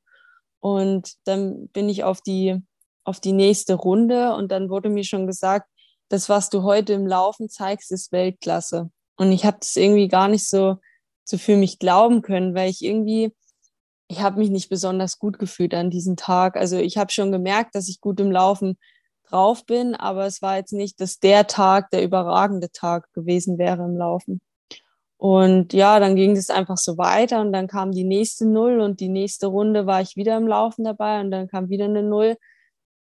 Und 0.60 1.14
dann 1.24 1.68
bin 1.68 1.88
ich 1.88 2.02
auf 2.02 2.22
die, 2.22 2.60
auf 3.04 3.20
die 3.20 3.32
nächste 3.32 3.74
Runde 3.74 4.34
und 4.34 4.50
dann 4.50 4.70
wurde 4.70 4.88
mir 4.88 5.04
schon 5.04 5.26
gesagt, 5.26 5.68
das, 6.10 6.28
was 6.28 6.50
du 6.50 6.62
heute 6.62 6.92
im 6.92 7.06
Laufen 7.06 7.48
zeigst, 7.48 7.90
ist 7.92 8.12
Weltklasse. 8.12 8.90
Und 9.16 9.32
ich 9.32 9.46
habe 9.46 9.56
das 9.60 9.76
irgendwie 9.76 10.08
gar 10.08 10.28
nicht 10.28 10.46
so, 10.46 10.76
so 11.24 11.38
für 11.38 11.56
mich 11.56 11.78
glauben 11.78 12.20
können, 12.20 12.54
weil 12.54 12.68
ich 12.68 12.84
irgendwie 12.84 13.32
ich 14.10 14.20
habe 14.20 14.40
mich 14.40 14.50
nicht 14.50 14.68
besonders 14.68 15.20
gut 15.20 15.38
gefühlt 15.38 15.72
an 15.72 15.88
diesem 15.88 16.16
Tag. 16.16 16.56
Also 16.56 16.76
ich 16.76 16.98
habe 16.98 17.12
schon 17.12 17.30
gemerkt, 17.30 17.76
dass 17.76 17.88
ich 17.88 18.00
gut 18.00 18.18
im 18.18 18.32
Laufen 18.32 18.76
drauf 19.28 19.64
bin, 19.64 19.94
aber 19.94 20.26
es 20.26 20.42
war 20.42 20.56
jetzt 20.56 20.72
nicht, 20.72 21.00
dass 21.00 21.20
der 21.20 21.46
Tag 21.46 21.90
der 21.90 22.02
überragende 22.02 22.72
Tag 22.72 23.06
gewesen 23.12 23.56
wäre 23.56 23.84
im 23.84 23.96
Laufen. 23.96 24.40
Und 25.16 25.74
ja, 25.74 26.00
dann 26.00 26.16
ging 26.16 26.36
es 26.36 26.50
einfach 26.50 26.76
so 26.76 26.98
weiter 26.98 27.40
und 27.40 27.52
dann 27.52 27.68
kam 27.68 27.92
die 27.92 28.02
nächste 28.02 28.46
Null 28.46 28.80
und 28.80 28.98
die 28.98 29.08
nächste 29.08 29.46
Runde 29.46 29.86
war 29.86 30.00
ich 30.00 30.16
wieder 30.16 30.36
im 30.36 30.48
Laufen 30.48 30.82
dabei 30.82 31.20
und 31.20 31.30
dann 31.30 31.46
kam 31.46 31.68
wieder 31.68 31.84
eine 31.84 32.02
Null. 32.02 32.36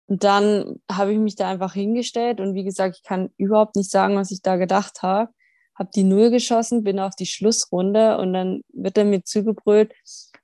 Und 0.07 0.23
dann 0.23 0.79
habe 0.91 1.13
ich 1.13 1.19
mich 1.19 1.35
da 1.35 1.49
einfach 1.49 1.73
hingestellt 1.73 2.39
und 2.39 2.53
wie 2.53 2.63
gesagt, 2.63 2.97
ich 2.97 3.03
kann 3.03 3.31
überhaupt 3.37 3.75
nicht 3.75 3.89
sagen, 3.89 4.15
was 4.15 4.31
ich 4.31 4.41
da 4.41 4.55
gedacht 4.55 5.01
habe. 5.01 5.31
Habe 5.73 5.89
die 5.95 6.03
Null 6.03 6.29
geschossen, 6.29 6.83
bin 6.83 6.99
auf 6.99 7.15
die 7.15 7.25
Schlussrunde 7.25 8.17
und 8.19 8.33
dann 8.33 8.61
wird 8.71 8.97
er 8.97 9.05
mir 9.05 9.23
zugebrüllt, 9.23 9.93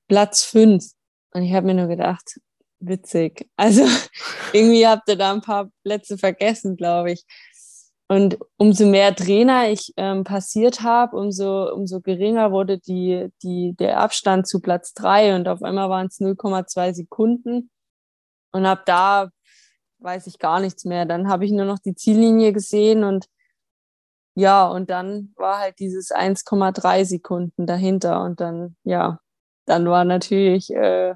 Platz 0.08 0.44
fünf. 0.44 0.92
Und 1.34 1.44
ich 1.44 1.54
habe 1.54 1.68
mir 1.68 1.76
nur 1.76 1.88
gedacht, 1.88 2.40
witzig. 2.80 3.48
Also 3.56 3.84
irgendwie 4.54 4.86
habt 4.88 5.08
ihr 5.08 5.16
da 5.16 5.32
ein 5.32 5.42
paar 5.42 5.70
Plätze 5.84 6.18
vergessen, 6.18 6.76
glaube 6.76 7.12
ich. 7.14 7.24
Und 8.10 8.40
umso 8.58 8.86
mehr 8.86 9.16
Trainer 9.16 9.70
ich 9.70 9.94
ähm, 9.96 10.26
passiert 10.26 10.82
habe, 10.82 11.16
umso, 11.16 11.72
umso 11.72 12.02
geringer 12.02 12.52
wurde 12.52 12.78
die, 12.78 13.30
die, 13.42 13.74
der 13.80 14.00
Abstand 14.02 14.48
zu 14.48 14.60
Platz 14.60 14.94
drei 14.94 15.34
und 15.34 15.48
auf 15.48 15.64
einmal 15.64 15.90
waren 15.90 16.08
es 16.08 16.20
0,2 16.20 16.94
Sekunden. 16.94 17.70
Und 18.52 18.66
ab 18.66 18.86
da 18.86 19.30
weiß 20.02 20.28
ich 20.28 20.40
gar 20.40 20.60
nichts 20.60 20.86
mehr. 20.86 21.06
Dann 21.06 21.30
habe 21.30 21.46
ich 21.46 21.52
nur 21.52 21.66
noch 21.66 21.80
die 21.80 21.96
Ziellinie 21.96 22.54
gesehen 22.54 23.04
und 23.04 23.28
ja, 24.34 24.68
und 24.68 24.90
dann 24.90 25.34
war 25.36 25.60
halt 25.60 25.80
dieses 25.80 26.12
1,3 26.12 27.04
Sekunden 27.06 27.68
dahinter 27.68 28.24
und 28.24 28.40
dann, 28.40 28.78
ja, 28.84 29.20
dann 29.66 29.86
war 29.88 30.06
natürlich 30.06 30.74
äh, 30.74 31.16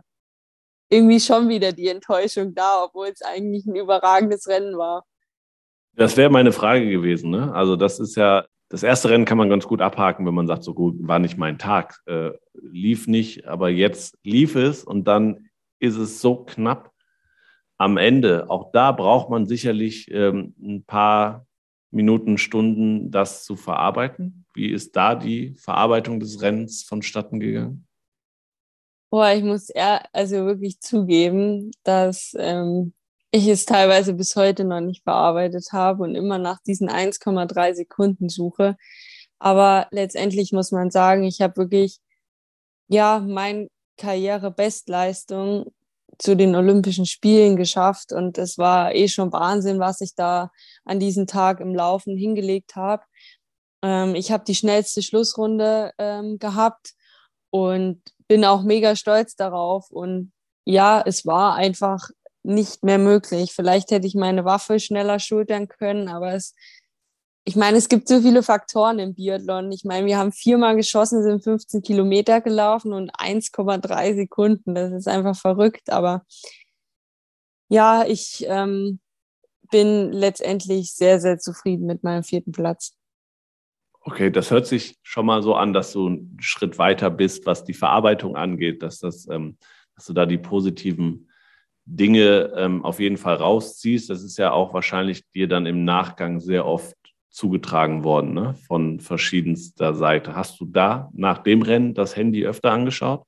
irgendwie 0.90 1.20
schon 1.20 1.48
wieder 1.48 1.72
die 1.72 1.88
Enttäuschung 1.88 2.54
da, 2.54 2.84
obwohl 2.84 3.08
es 3.08 3.22
eigentlich 3.22 3.66
ein 3.66 3.76
überragendes 3.76 4.48
Rennen 4.48 4.78
war. 4.78 5.06
Das 5.94 6.18
wäre 6.18 6.30
meine 6.30 6.52
Frage 6.52 6.90
gewesen. 6.90 7.30
Ne? 7.30 7.54
Also 7.54 7.78
das 7.78 8.00
ist 8.00 8.16
ja, 8.16 8.46
das 8.68 8.84
erste 8.84 9.10
Rennen 9.10 9.26
kann 9.26 9.38
man 9.38 9.50
ganz 9.50 9.66
gut 9.66 9.82
abhaken, 9.82 10.26
wenn 10.26 10.34
man 10.34 10.48
sagt, 10.48 10.64
so 10.64 10.74
gut, 10.74 10.96
war 11.00 11.20
nicht 11.20 11.38
mein 11.38 11.58
Tag, 11.58 12.02
äh, 12.08 12.32
lief 12.54 13.08
nicht, 13.08 13.48
aber 13.48 13.70
jetzt 13.70 14.18
lief 14.24 14.56
es 14.56 14.84
und 14.84 15.06
dann 15.06 15.48
ist 15.80 15.96
es 15.96 16.20
so 16.20 16.44
knapp 16.44 16.92
am 17.78 17.98
Ende. 17.98 18.50
Auch 18.50 18.72
da 18.72 18.92
braucht 18.92 19.30
man 19.30 19.46
sicherlich 19.46 20.10
ähm, 20.12 20.56
ein 20.62 20.84
paar 20.86 21.46
Minuten, 21.92 22.38
Stunden, 22.38 23.12
das 23.12 23.46
zu 23.46 23.56
verarbeiten. 23.56 24.46
Wie 24.54 24.70
ist 24.72 24.96
da 24.96 25.16
die 25.16 25.56
Verarbeitung 25.56 26.20
des 26.20 26.42
Rennens 26.42 26.84
vonstatten 26.84 27.40
gegangen? 27.40 27.88
Boah, 29.10 29.32
ich 29.32 29.44
muss 29.44 29.70
eher, 29.70 30.04
also 30.14 30.46
wirklich 30.46 30.82
zugeben, 30.82 31.72
dass 31.84 32.36
ähm, 32.38 32.94
ich 33.32 33.48
es 33.48 33.66
teilweise 33.66 34.14
bis 34.14 34.36
heute 34.36 34.66
noch 34.66 34.82
nicht 34.82 35.06
bearbeitet 35.06 35.68
habe 35.72 36.04
und 36.04 36.16
immer 36.16 36.38
nach 36.38 36.60
diesen 36.62 36.90
1,3 36.90 37.76
Sekunden 37.76 38.30
suche. 38.30 38.76
Aber 39.40 39.88
letztendlich 39.92 40.52
muss 40.52 40.72
man 40.72 40.92
sagen, 40.92 41.24
ich 41.24 41.42
habe 41.42 41.58
wirklich, 41.58 42.00
ja, 42.88 43.20
meine 43.20 43.70
Karrierebestleistung 43.98 45.72
zu 46.18 46.36
den 46.36 46.56
Olympischen 46.56 47.06
Spielen 47.06 47.56
geschafft. 47.56 48.12
Und 48.12 48.38
es 48.38 48.58
war 48.58 48.94
eh 48.94 49.08
schon 49.08 49.32
Wahnsinn, 49.32 49.80
was 49.80 50.02
ich 50.02 50.16
da 50.16 50.52
an 50.84 51.00
diesem 51.00 51.28
Tag 51.28 51.60
im 51.60 51.74
Laufen 51.76 52.18
hingelegt 52.18 52.76
habe. 52.76 53.04
Ähm, 53.82 54.16
ich 54.16 54.32
habe 54.32 54.44
die 54.46 54.56
schnellste 54.56 55.02
Schlussrunde 55.02 55.92
ähm, 55.98 56.40
gehabt 56.40 56.94
und 57.50 58.02
bin 58.28 58.46
auch 58.46 58.64
mega 58.64 58.96
stolz 58.96 59.36
darauf. 59.36 59.92
Und 59.92 60.32
ja, 60.66 61.02
es 61.06 61.26
war 61.26 61.56
einfach 61.56 62.10
nicht 62.44 62.84
mehr 62.84 63.00
möglich. 63.00 63.54
Vielleicht 63.54 63.92
hätte 63.92 64.08
ich 64.08 64.16
meine 64.16 64.46
Waffe 64.46 64.80
schneller 64.80 65.20
schultern 65.20 65.68
können, 65.68 66.08
aber 66.08 66.34
es, 66.34 66.54
ich 67.48 67.56
meine, 67.56 67.78
es 67.78 67.90
gibt 67.90 68.08
so 68.08 68.22
viele 68.22 68.42
Faktoren 68.42 68.98
im 68.98 69.14
Biathlon. 69.14 69.72
Ich 69.72 69.86
meine, 69.86 70.08
wir 70.08 70.18
haben 70.18 70.32
viermal 70.32 70.76
geschossen, 70.76 71.22
sind 71.22 71.44
15 71.44 71.84
Kilometer 71.84 72.42
gelaufen 72.42 72.92
und 72.92 73.14
1,3 73.14 74.16
Sekunden. 74.16 74.74
Das 74.74 74.92
ist 74.92 75.08
einfach 75.08 75.36
verrückt. 75.38 75.92
Aber 75.92 76.26
ja, 77.70 78.04
ich 78.04 78.46
ähm, 78.50 79.00
bin 79.70 80.12
letztendlich 80.12 80.94
sehr, 80.94 81.20
sehr 81.20 81.38
zufrieden 81.38 81.86
mit 81.86 82.04
meinem 82.04 82.24
vierten 82.24 82.52
Platz. 82.52 82.98
Okay, 84.02 84.32
das 84.32 84.50
hört 84.50 84.66
sich 84.66 84.98
schon 85.04 85.28
mal 85.28 85.44
so 85.44 85.54
an, 85.54 85.72
dass 85.72 85.94
du 85.94 86.08
einen 86.08 86.38
Schritt 86.40 86.80
weiter 86.80 87.12
bist, 87.12 87.46
was 87.46 87.64
die 87.64 87.74
Verarbeitung 87.74 88.36
angeht, 88.36 88.82
dass, 88.82 89.00
das, 89.00 89.28
ähm, 89.30 89.58
dass 89.96 90.06
du 90.06 90.14
da 90.14 90.26
die 90.26 90.40
positiven 90.40 91.30
Dinge 91.86 92.54
ähm, 92.56 92.84
auf 92.84 93.00
jeden 93.00 93.18
Fall 93.18 93.36
rausziehst. 93.36 94.10
Das 94.10 94.24
ist 94.24 94.38
ja 94.38 94.52
auch 94.52 94.74
wahrscheinlich 94.74 95.30
dir 95.32 95.48
dann 95.48 95.68
im 95.68 95.86
Nachgang 95.86 96.40
sehr 96.40 96.66
oft 96.66 96.96
zugetragen 97.36 98.04
worden, 98.04 98.34
ne? 98.34 98.56
von 98.68 99.00
verschiedenster 99.00 99.94
Seite. 99.94 100.36
Hast 100.36 100.60
du 100.60 100.66
da 100.66 101.10
nach 101.14 101.40
dem 101.40 101.62
Rennen 101.62 101.94
das 101.94 102.16
Handy 102.16 102.46
öfter 102.46 102.72
angeschaut? 102.72 103.24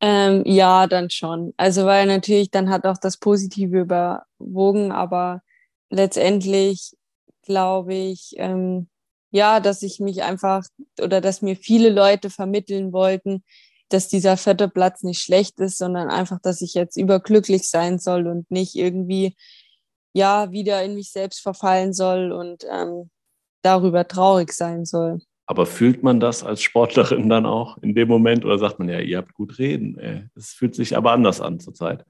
Ähm, 0.00 0.42
ja, 0.44 0.88
dann 0.88 1.10
schon. 1.10 1.54
Also 1.56 1.86
weil 1.86 2.06
natürlich 2.06 2.50
dann 2.50 2.68
hat 2.68 2.84
auch 2.84 2.98
das 2.98 3.18
Positive 3.18 3.80
überwogen, 3.80 4.90
aber 4.90 5.42
letztendlich 5.88 6.96
glaube 7.42 7.94
ich, 7.94 8.34
ähm, 8.38 8.88
ja, 9.30 9.60
dass 9.60 9.82
ich 9.82 10.00
mich 10.00 10.24
einfach 10.24 10.64
oder 11.00 11.20
dass 11.20 11.42
mir 11.42 11.54
viele 11.54 11.90
Leute 11.90 12.30
vermitteln 12.30 12.92
wollten, 12.92 13.44
dass 13.88 14.08
dieser 14.08 14.36
vierte 14.36 14.68
Platz 14.68 15.04
nicht 15.04 15.22
schlecht 15.22 15.60
ist, 15.60 15.78
sondern 15.78 16.10
einfach, 16.10 16.40
dass 16.42 16.60
ich 16.60 16.74
jetzt 16.74 16.96
überglücklich 16.96 17.70
sein 17.70 18.00
soll 18.00 18.26
und 18.26 18.50
nicht 18.50 18.74
irgendwie 18.74 19.36
ja 20.12 20.50
wieder 20.50 20.82
in 20.82 20.94
mich 20.94 21.12
selbst 21.12 21.40
verfallen 21.40 21.92
soll 21.92 22.32
und 22.32 22.64
ähm, 22.70 23.10
darüber 23.62 24.06
traurig 24.06 24.52
sein 24.52 24.84
soll. 24.84 25.20
Aber 25.46 25.66
fühlt 25.66 26.02
man 26.02 26.20
das 26.20 26.44
als 26.44 26.62
Sportlerin 26.62 27.28
dann 27.28 27.46
auch 27.46 27.78
in 27.78 27.94
dem 27.94 28.08
Moment 28.08 28.44
oder 28.44 28.58
sagt 28.58 28.78
man 28.78 28.88
ja, 28.88 29.00
ihr 29.00 29.18
habt 29.18 29.34
gut 29.34 29.58
reden? 29.58 30.30
Es 30.34 30.50
fühlt 30.50 30.74
sich 30.74 30.96
aber 30.96 31.12
anders 31.12 31.40
an 31.40 31.60
zurzeit. 31.60 32.04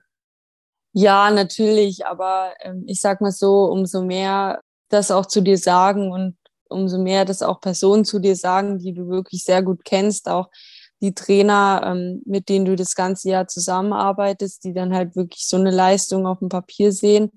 Ja, 0.93 1.31
natürlich, 1.31 2.07
aber 2.07 2.53
ähm, 2.61 2.85
ich 2.87 3.01
sag 3.01 3.21
mal 3.21 3.33
so, 3.33 3.65
umso 3.65 4.03
mehr 4.03 4.61
das 4.91 5.11
auch 5.11 5.27
zu 5.27 5.41
dir 5.41 5.57
sagen 5.57 6.13
und 6.13 6.37
umso 6.69 6.99
mehr 6.99 7.25
das 7.25 7.43
auch 7.43 7.61
Personen 7.61 8.05
zu 8.05 8.19
dir 8.19 8.37
sagen, 8.37 8.79
die 8.79 8.93
du 8.93 9.09
wirklich 9.09 9.45
sehr 9.45 9.63
gut 9.63 9.85
kennst, 9.85 10.29
auch 10.29 10.51
die 11.01 11.15
Trainer, 11.15 11.83
ähm, 11.85 12.23
mit 12.27 12.49
denen 12.49 12.65
du 12.65 12.77
das 12.77 12.95
ganze 12.95 13.31
Jahr 13.31 13.49
zusammenarbeitest, 13.49 14.65
die 14.65 14.73
dann 14.73 14.95
halt 14.95 15.17
wirklich 15.17 15.47
so 15.49 15.57
eine 15.57 15.71
Leistung 15.71 16.27
auf 16.27 16.39
dem 16.39 16.49
Papier 16.49 16.93
sehen, 16.93 17.33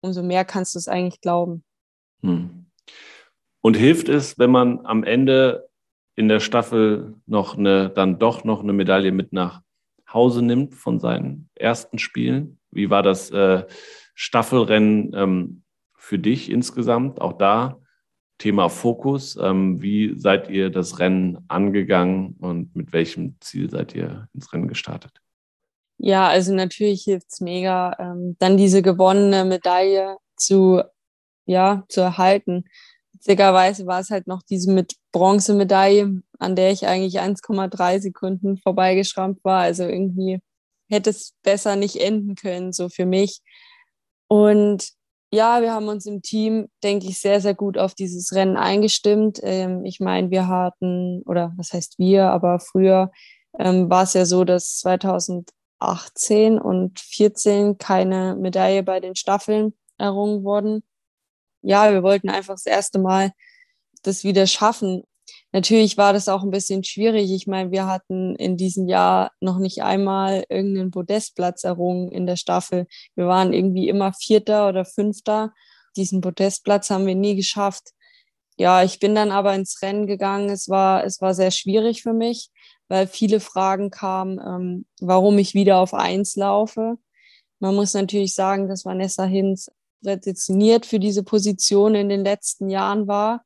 umso 0.00 0.22
mehr 0.22 0.44
kannst 0.44 0.74
du 0.74 0.78
es 0.78 0.86
eigentlich 0.86 1.20
glauben. 1.20 1.64
Hm. 2.22 2.67
Und 3.68 3.76
hilft 3.76 4.08
es, 4.08 4.38
wenn 4.38 4.50
man 4.50 4.86
am 4.86 5.04
Ende 5.04 5.68
in 6.16 6.28
der 6.28 6.40
Staffel 6.40 7.16
noch 7.26 7.58
eine, 7.58 7.90
dann 7.90 8.18
doch 8.18 8.42
noch 8.42 8.62
eine 8.62 8.72
Medaille 8.72 9.12
mit 9.12 9.34
nach 9.34 9.60
Hause 10.10 10.40
nimmt 10.40 10.74
von 10.74 10.98
seinen 10.98 11.50
ersten 11.54 11.98
Spielen? 11.98 12.60
Wie 12.70 12.88
war 12.88 13.02
das 13.02 13.30
äh, 13.30 13.66
Staffelrennen 14.14 15.12
ähm, 15.14 15.62
für 15.94 16.18
dich 16.18 16.50
insgesamt? 16.50 17.20
Auch 17.20 17.34
da 17.34 17.78
Thema 18.38 18.70
Fokus. 18.70 19.36
Ähm, 19.36 19.82
wie 19.82 20.18
seid 20.18 20.48
ihr 20.48 20.70
das 20.70 20.98
Rennen 20.98 21.44
angegangen 21.48 22.36
und 22.40 22.74
mit 22.74 22.94
welchem 22.94 23.36
Ziel 23.40 23.68
seid 23.68 23.94
ihr 23.94 24.30
ins 24.32 24.50
Rennen 24.50 24.68
gestartet? 24.68 25.20
Ja, 25.98 26.26
also 26.26 26.54
natürlich 26.54 27.02
hilft 27.02 27.26
es 27.32 27.42
mega, 27.42 27.94
ähm, 27.98 28.34
dann 28.38 28.56
diese 28.56 28.80
gewonnene 28.80 29.44
Medaille 29.44 30.16
zu, 30.36 30.82
ja, 31.44 31.84
zu 31.90 32.00
erhalten. 32.00 32.64
Witzigerweise 33.18 33.86
war 33.86 33.98
es 33.98 34.10
halt 34.10 34.28
noch 34.28 34.42
diese 34.42 34.70
mit 34.72 34.94
Bronzemedaille, 35.10 36.22
an 36.38 36.54
der 36.54 36.70
ich 36.70 36.86
eigentlich 36.86 37.20
1,3 37.20 38.00
Sekunden 38.00 38.58
vorbeigeschrammt 38.58 39.42
war. 39.42 39.60
Also 39.60 39.82
irgendwie 39.82 40.38
hätte 40.88 41.10
es 41.10 41.34
besser 41.42 41.74
nicht 41.74 41.96
enden 41.96 42.36
können, 42.36 42.72
so 42.72 42.88
für 42.88 43.06
mich. 43.06 43.40
Und 44.28 44.90
ja, 45.32 45.60
wir 45.60 45.72
haben 45.72 45.88
uns 45.88 46.06
im 46.06 46.22
Team, 46.22 46.68
denke 46.84 47.08
ich, 47.08 47.18
sehr, 47.18 47.40
sehr 47.40 47.54
gut 47.54 47.76
auf 47.76 47.94
dieses 47.94 48.32
Rennen 48.32 48.56
eingestimmt. 48.56 49.40
Ähm, 49.42 49.84
ich 49.84 49.98
meine, 49.98 50.30
wir 50.30 50.46
hatten, 50.46 51.22
oder 51.26 51.52
was 51.56 51.72
heißt 51.72 51.98
wir, 51.98 52.30
aber 52.30 52.60
früher 52.60 53.10
ähm, 53.58 53.90
war 53.90 54.04
es 54.04 54.14
ja 54.14 54.26
so, 54.26 54.44
dass 54.44 54.78
2018 54.78 56.60
und 56.60 56.98
2014 56.98 57.78
keine 57.78 58.36
Medaille 58.36 58.84
bei 58.84 59.00
den 59.00 59.16
Staffeln 59.16 59.74
errungen 59.98 60.44
wurden. 60.44 60.84
Ja, 61.62 61.92
wir 61.92 62.02
wollten 62.02 62.30
einfach 62.30 62.54
das 62.54 62.66
erste 62.66 62.98
Mal 62.98 63.32
das 64.02 64.24
wieder 64.24 64.46
schaffen. 64.46 65.02
Natürlich 65.52 65.96
war 65.96 66.12
das 66.12 66.28
auch 66.28 66.42
ein 66.42 66.50
bisschen 66.50 66.84
schwierig. 66.84 67.32
Ich 67.32 67.46
meine, 67.46 67.70
wir 67.70 67.86
hatten 67.86 68.34
in 68.36 68.56
diesem 68.56 68.86
Jahr 68.86 69.32
noch 69.40 69.58
nicht 69.58 69.82
einmal 69.82 70.44
irgendeinen 70.48 70.90
Podestplatz 70.90 71.64
errungen 71.64 72.10
in 72.12 72.26
der 72.26 72.36
Staffel. 72.36 72.86
Wir 73.14 73.26
waren 73.26 73.52
irgendwie 73.52 73.88
immer 73.88 74.12
Vierter 74.12 74.68
oder 74.68 74.84
Fünfter. 74.84 75.52
Diesen 75.96 76.20
Podestplatz 76.20 76.90
haben 76.90 77.06
wir 77.06 77.14
nie 77.14 77.34
geschafft. 77.36 77.90
Ja, 78.58 78.82
ich 78.82 78.98
bin 78.98 79.14
dann 79.14 79.30
aber 79.30 79.54
ins 79.54 79.80
Rennen 79.82 80.06
gegangen. 80.06 80.50
Es 80.50 80.68
war, 80.68 81.04
es 81.04 81.20
war 81.20 81.32
sehr 81.34 81.50
schwierig 81.50 82.02
für 82.02 82.12
mich, 82.12 82.50
weil 82.88 83.06
viele 83.06 83.40
Fragen 83.40 83.90
kamen, 83.90 84.38
ähm, 84.44 84.86
warum 85.00 85.38
ich 85.38 85.54
wieder 85.54 85.78
auf 85.78 85.94
eins 85.94 86.36
laufe. 86.36 86.98
Man 87.60 87.74
muss 87.74 87.94
natürlich 87.94 88.34
sagen, 88.34 88.68
dass 88.68 88.84
Vanessa 88.84 89.24
Hinz 89.24 89.70
prädestiniert 90.02 90.86
für 90.86 90.98
diese 90.98 91.22
Position 91.22 91.94
in 91.94 92.08
den 92.08 92.24
letzten 92.24 92.70
Jahren 92.70 93.06
war 93.08 93.42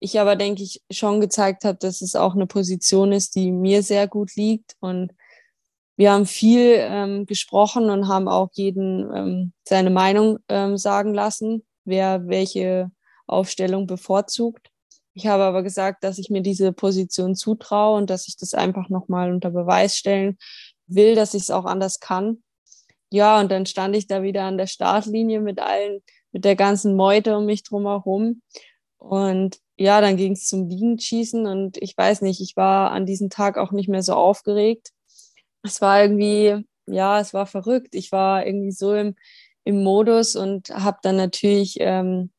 ich 0.00 0.18
aber, 0.18 0.34
denke 0.34 0.62
ich, 0.62 0.82
schon 0.90 1.20
gezeigt 1.20 1.64
habe, 1.64 1.78
dass 1.78 2.00
es 2.00 2.16
auch 2.16 2.34
eine 2.34 2.46
Position 2.46 3.12
ist, 3.12 3.36
die 3.36 3.52
mir 3.52 3.82
sehr 3.82 4.08
gut 4.08 4.34
liegt. 4.34 4.76
Und 4.80 5.12
wir 5.96 6.12
haben 6.12 6.26
viel 6.26 6.76
ähm, 6.78 7.26
gesprochen 7.26 7.90
und 7.90 8.08
haben 8.08 8.26
auch 8.26 8.48
jeden 8.54 9.14
ähm, 9.14 9.52
seine 9.68 9.90
Meinung 9.90 10.38
ähm, 10.48 10.78
sagen 10.78 11.12
lassen, 11.12 11.64
wer 11.84 12.26
welche 12.26 12.90
Aufstellung 13.26 13.86
bevorzugt. 13.86 14.70
Ich 15.12 15.26
habe 15.26 15.42
aber 15.42 15.62
gesagt, 15.62 16.02
dass 16.02 16.18
ich 16.18 16.30
mir 16.30 16.40
diese 16.40 16.72
Position 16.72 17.34
zutraue 17.34 17.98
und 17.98 18.08
dass 18.08 18.26
ich 18.26 18.38
das 18.38 18.54
einfach 18.54 18.88
nochmal 18.88 19.30
unter 19.32 19.50
Beweis 19.50 19.96
stellen 19.96 20.38
will, 20.86 21.14
dass 21.14 21.34
ich 21.34 21.42
es 21.42 21.50
auch 21.50 21.66
anders 21.66 22.00
kann. 22.00 22.42
Ja, 23.12 23.40
und 23.40 23.50
dann 23.50 23.66
stand 23.66 23.96
ich 23.96 24.06
da 24.06 24.22
wieder 24.22 24.44
an 24.44 24.58
der 24.58 24.66
Startlinie 24.66 25.40
mit 25.40 25.60
allen, 25.60 26.00
mit 26.32 26.44
der 26.44 26.56
ganzen 26.56 26.94
Meute 26.96 27.36
um 27.36 27.46
mich 27.46 27.64
drumherum. 27.64 28.42
Und 28.98 29.58
ja, 29.76 30.00
dann 30.00 30.16
ging 30.16 30.32
es 30.32 30.46
zum 30.46 30.68
Liegenschießen 30.68 31.46
und 31.46 31.78
ich 31.78 31.96
weiß 31.96 32.22
nicht, 32.22 32.40
ich 32.40 32.56
war 32.56 32.90
an 32.92 33.06
diesem 33.06 33.30
Tag 33.30 33.58
auch 33.58 33.72
nicht 33.72 33.88
mehr 33.88 34.02
so 34.02 34.14
aufgeregt. 34.14 34.92
Es 35.62 35.80
war 35.80 36.02
irgendwie, 36.02 36.66
ja, 36.86 37.20
es 37.20 37.34
war 37.34 37.46
verrückt. 37.46 37.94
Ich 37.94 38.12
war 38.12 38.46
irgendwie 38.46 38.72
so 38.72 38.94
im, 38.94 39.16
im 39.64 39.82
Modus 39.82 40.36
und 40.36 40.70
habe 40.70 40.98
dann 41.02 41.16
natürlich 41.16 41.76
ähm, 41.80 42.30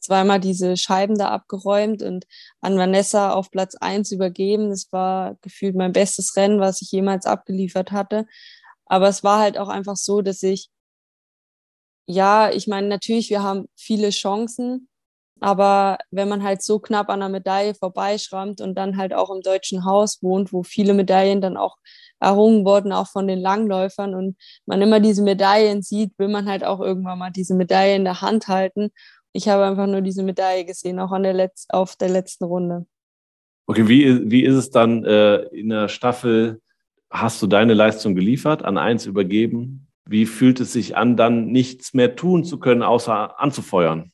zweimal 0.00 0.40
diese 0.40 0.76
Scheiben 0.76 1.18
da 1.18 1.28
abgeräumt 1.28 2.02
und 2.02 2.26
an 2.60 2.78
Vanessa 2.78 3.32
auf 3.32 3.50
Platz 3.50 3.74
eins 3.74 4.12
übergeben. 4.12 4.70
Das 4.70 4.88
war 4.92 5.36
gefühlt 5.42 5.76
mein 5.76 5.92
bestes 5.92 6.36
Rennen, 6.36 6.60
was 6.60 6.80
ich 6.82 6.90
jemals 6.92 7.26
abgeliefert 7.26 7.92
hatte. 7.92 8.26
Aber 8.88 9.08
es 9.08 9.22
war 9.22 9.38
halt 9.38 9.58
auch 9.58 9.68
einfach 9.68 9.96
so, 9.96 10.22
dass 10.22 10.42
ich, 10.42 10.70
ja, 12.06 12.50
ich 12.50 12.66
meine, 12.66 12.88
natürlich, 12.88 13.30
wir 13.30 13.42
haben 13.42 13.66
viele 13.76 14.10
Chancen, 14.10 14.88
aber 15.40 15.98
wenn 16.10 16.28
man 16.28 16.42
halt 16.42 16.62
so 16.62 16.78
knapp 16.80 17.10
an 17.10 17.22
einer 17.22 17.28
Medaille 17.28 17.74
vorbeischrammt 17.74 18.60
und 18.60 18.74
dann 18.74 18.96
halt 18.96 19.14
auch 19.14 19.30
im 19.30 19.42
deutschen 19.42 19.84
Haus 19.84 20.22
wohnt, 20.22 20.52
wo 20.52 20.62
viele 20.62 20.94
Medaillen 20.94 21.40
dann 21.40 21.56
auch 21.56 21.76
errungen 22.18 22.64
wurden, 22.64 22.92
auch 22.92 23.08
von 23.08 23.28
den 23.28 23.38
Langläufern 23.38 24.14
und 24.14 24.36
man 24.66 24.82
immer 24.82 25.00
diese 25.00 25.22
Medaillen 25.22 25.82
sieht, 25.82 26.18
will 26.18 26.28
man 26.28 26.48
halt 26.48 26.64
auch 26.64 26.80
irgendwann 26.80 27.18
mal 27.18 27.30
diese 27.30 27.54
Medaille 27.54 27.94
in 27.94 28.04
der 28.04 28.20
Hand 28.20 28.48
halten. 28.48 28.90
Ich 29.32 29.48
habe 29.48 29.64
einfach 29.64 29.86
nur 29.86 30.00
diese 30.00 30.24
Medaille 30.24 30.64
gesehen, 30.64 30.98
auch 30.98 31.12
an 31.12 31.22
der 31.22 31.34
Letz 31.34 31.66
auf 31.68 31.94
der 31.94 32.08
letzten 32.08 32.44
Runde. 32.44 32.86
Okay, 33.66 33.86
wie, 33.86 34.30
wie 34.30 34.44
ist 34.44 34.56
es 34.56 34.70
dann 34.70 35.04
äh, 35.04 35.42
in 35.48 35.68
der 35.68 35.88
Staffel? 35.88 36.60
Hast 37.10 37.40
du 37.42 37.46
deine 37.46 37.74
Leistung 37.74 38.14
geliefert, 38.14 38.64
an 38.64 38.78
eins 38.78 39.06
übergeben? 39.06 39.88
Wie 40.04 40.26
fühlt 40.26 40.60
es 40.60 40.72
sich 40.72 40.96
an, 40.96 41.16
dann 41.16 41.46
nichts 41.46 41.94
mehr 41.94 42.16
tun 42.16 42.44
zu 42.44 42.58
können, 42.58 42.82
außer 42.82 43.40
anzufeuern? 43.40 44.12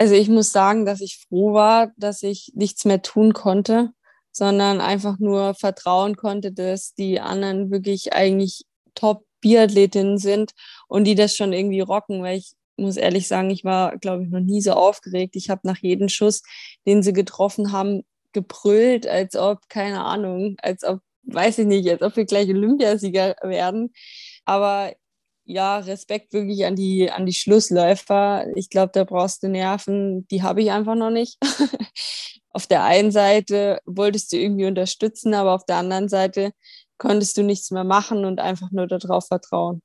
also 0.00 0.14
ich 0.14 0.30
muss 0.30 0.50
sagen, 0.50 0.86
dass 0.86 1.02
ich 1.02 1.26
froh 1.28 1.52
war, 1.52 1.92
dass 1.98 2.22
ich 2.22 2.52
nichts 2.54 2.86
mehr 2.86 3.02
tun 3.02 3.34
konnte, 3.34 3.90
sondern 4.32 4.80
einfach 4.80 5.18
nur 5.18 5.52
vertrauen 5.54 6.16
konnte, 6.16 6.52
dass 6.52 6.94
die 6.94 7.20
anderen 7.20 7.70
wirklich 7.70 8.14
eigentlich 8.14 8.64
Top-Biathletinnen 8.94 10.16
sind 10.16 10.52
und 10.88 11.04
die 11.04 11.14
das 11.14 11.36
schon 11.36 11.52
irgendwie 11.52 11.80
rocken, 11.80 12.22
weil 12.22 12.38
ich 12.38 12.52
muss 12.78 12.96
ehrlich 12.96 13.28
sagen, 13.28 13.50
ich 13.50 13.62
war, 13.62 13.98
glaube 13.98 14.24
ich, 14.24 14.30
noch 14.30 14.40
nie 14.40 14.62
so 14.62 14.72
aufgeregt. 14.72 15.36
Ich 15.36 15.50
habe 15.50 15.60
nach 15.64 15.76
jedem 15.76 16.08
Schuss, 16.08 16.42
den 16.86 17.02
sie 17.02 17.12
getroffen 17.12 17.70
haben, 17.70 18.02
gebrüllt, 18.32 19.06
als 19.06 19.36
ob, 19.36 19.68
keine 19.68 20.02
Ahnung, 20.02 20.56
als 20.62 20.82
ob, 20.82 21.00
weiß 21.24 21.58
ich 21.58 21.66
nicht, 21.66 21.88
als 21.88 22.02
ob 22.02 22.16
wir 22.16 22.24
gleich 22.24 22.48
Olympiasieger 22.48 23.36
werden. 23.42 23.92
Aber 24.44 24.92
ja, 25.44 25.78
Respekt 25.78 26.32
wirklich 26.32 26.64
an 26.64 26.76
die, 26.76 27.10
an 27.10 27.26
die 27.26 27.32
Schlussläufer. 27.32 28.46
Ich 28.54 28.70
glaube, 28.70 28.92
da 28.94 29.04
brauchst 29.04 29.42
du 29.42 29.48
Nerven, 29.48 30.26
die 30.28 30.42
habe 30.42 30.62
ich 30.62 30.70
einfach 30.70 30.94
noch 30.94 31.10
nicht. 31.10 31.38
auf 32.50 32.66
der 32.66 32.84
einen 32.84 33.10
Seite 33.10 33.80
wolltest 33.84 34.32
du 34.32 34.36
irgendwie 34.36 34.66
unterstützen, 34.66 35.34
aber 35.34 35.54
auf 35.54 35.64
der 35.66 35.76
anderen 35.76 36.08
Seite 36.08 36.52
konntest 36.98 37.36
du 37.36 37.42
nichts 37.42 37.70
mehr 37.70 37.84
machen 37.84 38.24
und 38.24 38.40
einfach 38.40 38.70
nur 38.70 38.86
darauf 38.86 39.26
vertrauen. 39.26 39.80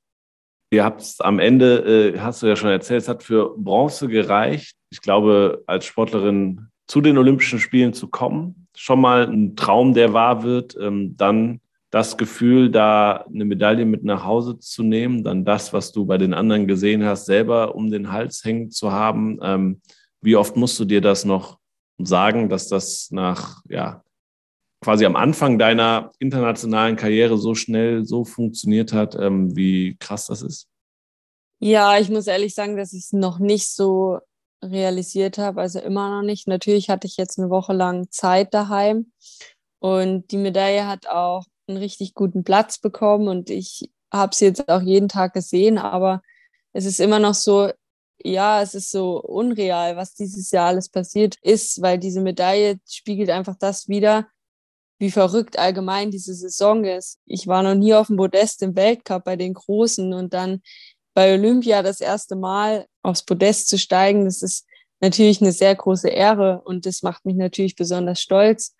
Ihr 0.70 0.84
habt 0.84 1.00
es 1.00 1.20
am 1.20 1.38
Ende, 1.38 2.14
äh, 2.14 2.18
hast 2.18 2.42
du 2.42 2.46
ja 2.46 2.56
schon 2.56 2.70
erzählt, 2.70 3.02
es 3.02 3.08
hat 3.08 3.22
für 3.22 3.54
Bronze 3.56 4.08
gereicht. 4.08 4.76
Ich 4.90 5.00
glaube, 5.00 5.62
als 5.66 5.84
Sportlerin 5.84 6.68
zu 6.86 7.00
den 7.00 7.18
Olympischen 7.18 7.58
Spielen 7.58 7.92
zu 7.92 8.08
kommen, 8.08 8.68
schon 8.74 9.00
mal 9.00 9.28
ein 9.28 9.56
Traum, 9.56 9.94
der 9.94 10.12
wahr 10.12 10.42
wird. 10.42 10.76
Ähm, 10.80 11.16
dann 11.16 11.60
das 11.90 12.16
Gefühl, 12.16 12.70
da 12.70 13.24
eine 13.32 13.44
Medaille 13.44 13.86
mit 13.86 14.04
nach 14.04 14.24
Hause 14.24 14.58
zu 14.58 14.82
nehmen, 14.82 15.24
dann 15.24 15.44
das, 15.44 15.72
was 15.72 15.92
du 15.92 16.04
bei 16.04 16.18
den 16.18 16.34
anderen 16.34 16.66
gesehen 16.66 17.04
hast, 17.04 17.26
selber 17.26 17.74
um 17.74 17.90
den 17.90 18.12
Hals 18.12 18.44
hängen 18.44 18.70
zu 18.70 18.92
haben. 18.92 19.38
Ähm, 19.42 19.80
wie 20.20 20.36
oft 20.36 20.56
musst 20.56 20.78
du 20.78 20.84
dir 20.84 21.00
das 21.00 21.24
noch 21.24 21.58
sagen, 21.98 22.48
dass 22.48 22.68
das 22.68 23.10
nach, 23.10 23.62
ja, 23.68 24.02
quasi 24.82 25.06
am 25.06 25.16
Anfang 25.16 25.58
deiner 25.58 26.12
internationalen 26.18 26.96
Karriere 26.96 27.38
so 27.38 27.54
schnell 27.54 28.04
so 28.04 28.24
funktioniert 28.24 28.92
hat, 28.92 29.16
ähm, 29.18 29.56
wie 29.56 29.96
krass 29.98 30.26
das 30.26 30.42
ist? 30.42 30.68
Ja, 31.58 31.98
ich 31.98 32.10
muss 32.10 32.26
ehrlich 32.26 32.54
sagen, 32.54 32.76
dass 32.76 32.92
ich 32.92 33.04
es 33.04 33.12
noch 33.12 33.38
nicht 33.38 33.68
so 33.68 34.18
realisiert 34.70 35.38
habe, 35.38 35.60
also 35.60 35.78
immer 35.80 36.10
noch 36.10 36.22
nicht. 36.22 36.48
Natürlich 36.48 36.90
hatte 36.90 37.06
ich 37.06 37.16
jetzt 37.16 37.38
eine 37.38 37.50
Woche 37.50 37.72
lang 37.72 38.10
Zeit 38.10 38.54
daheim 38.54 39.12
und 39.78 40.30
die 40.30 40.38
Medaille 40.38 40.86
hat 40.86 41.06
auch 41.08 41.44
einen 41.68 41.78
richtig 41.78 42.14
guten 42.14 42.44
Platz 42.44 42.78
bekommen 42.78 43.28
und 43.28 43.50
ich 43.50 43.90
habe 44.12 44.34
sie 44.34 44.46
jetzt 44.46 44.68
auch 44.68 44.82
jeden 44.82 45.08
Tag 45.08 45.34
gesehen, 45.34 45.78
aber 45.78 46.22
es 46.72 46.84
ist 46.84 47.00
immer 47.00 47.18
noch 47.18 47.34
so, 47.34 47.70
ja, 48.22 48.62
es 48.62 48.74
ist 48.74 48.90
so 48.90 49.20
unreal, 49.22 49.96
was 49.96 50.14
dieses 50.14 50.50
Jahr 50.50 50.68
alles 50.68 50.88
passiert 50.88 51.36
ist, 51.42 51.82
weil 51.82 51.98
diese 51.98 52.20
Medaille 52.20 52.78
spiegelt 52.88 53.30
einfach 53.30 53.56
das 53.58 53.88
wieder, 53.88 54.28
wie 54.98 55.10
verrückt 55.10 55.58
allgemein 55.58 56.10
diese 56.10 56.34
Saison 56.34 56.84
ist. 56.84 57.18
Ich 57.26 57.46
war 57.46 57.62
noch 57.62 57.74
nie 57.74 57.94
auf 57.94 58.06
dem 58.06 58.16
Podest 58.16 58.62
im 58.62 58.76
Weltcup 58.76 59.24
bei 59.24 59.36
den 59.36 59.54
Großen 59.54 60.12
und 60.14 60.32
dann 60.32 60.62
bei 61.16 61.32
Olympia 61.32 61.82
das 61.82 62.02
erste 62.02 62.36
Mal 62.36 62.86
aufs 63.02 63.24
Podest 63.24 63.68
zu 63.68 63.78
steigen, 63.78 64.26
das 64.26 64.42
ist 64.42 64.66
natürlich 65.00 65.40
eine 65.40 65.50
sehr 65.50 65.74
große 65.74 66.10
Ehre 66.10 66.60
und 66.66 66.84
das 66.84 67.02
macht 67.02 67.24
mich 67.24 67.36
natürlich 67.36 67.74
besonders 67.74 68.20
stolz. 68.20 68.76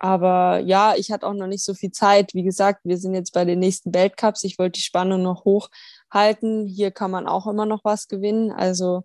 Aber 0.00 0.58
ja, 0.58 0.96
ich 0.96 1.12
hatte 1.12 1.24
auch 1.24 1.34
noch 1.34 1.46
nicht 1.46 1.64
so 1.64 1.74
viel 1.74 1.92
Zeit. 1.92 2.34
Wie 2.34 2.42
gesagt, 2.42 2.80
wir 2.82 2.98
sind 2.98 3.14
jetzt 3.14 3.32
bei 3.32 3.44
den 3.44 3.60
nächsten 3.60 3.94
Weltcups. 3.94 4.42
Ich 4.42 4.58
wollte 4.58 4.78
die 4.78 4.84
Spannung 4.84 5.22
noch 5.22 5.44
hochhalten. 5.44 6.66
Hier 6.66 6.90
kann 6.90 7.12
man 7.12 7.28
auch 7.28 7.46
immer 7.46 7.64
noch 7.64 7.84
was 7.84 8.08
gewinnen. 8.08 8.50
Also 8.50 9.04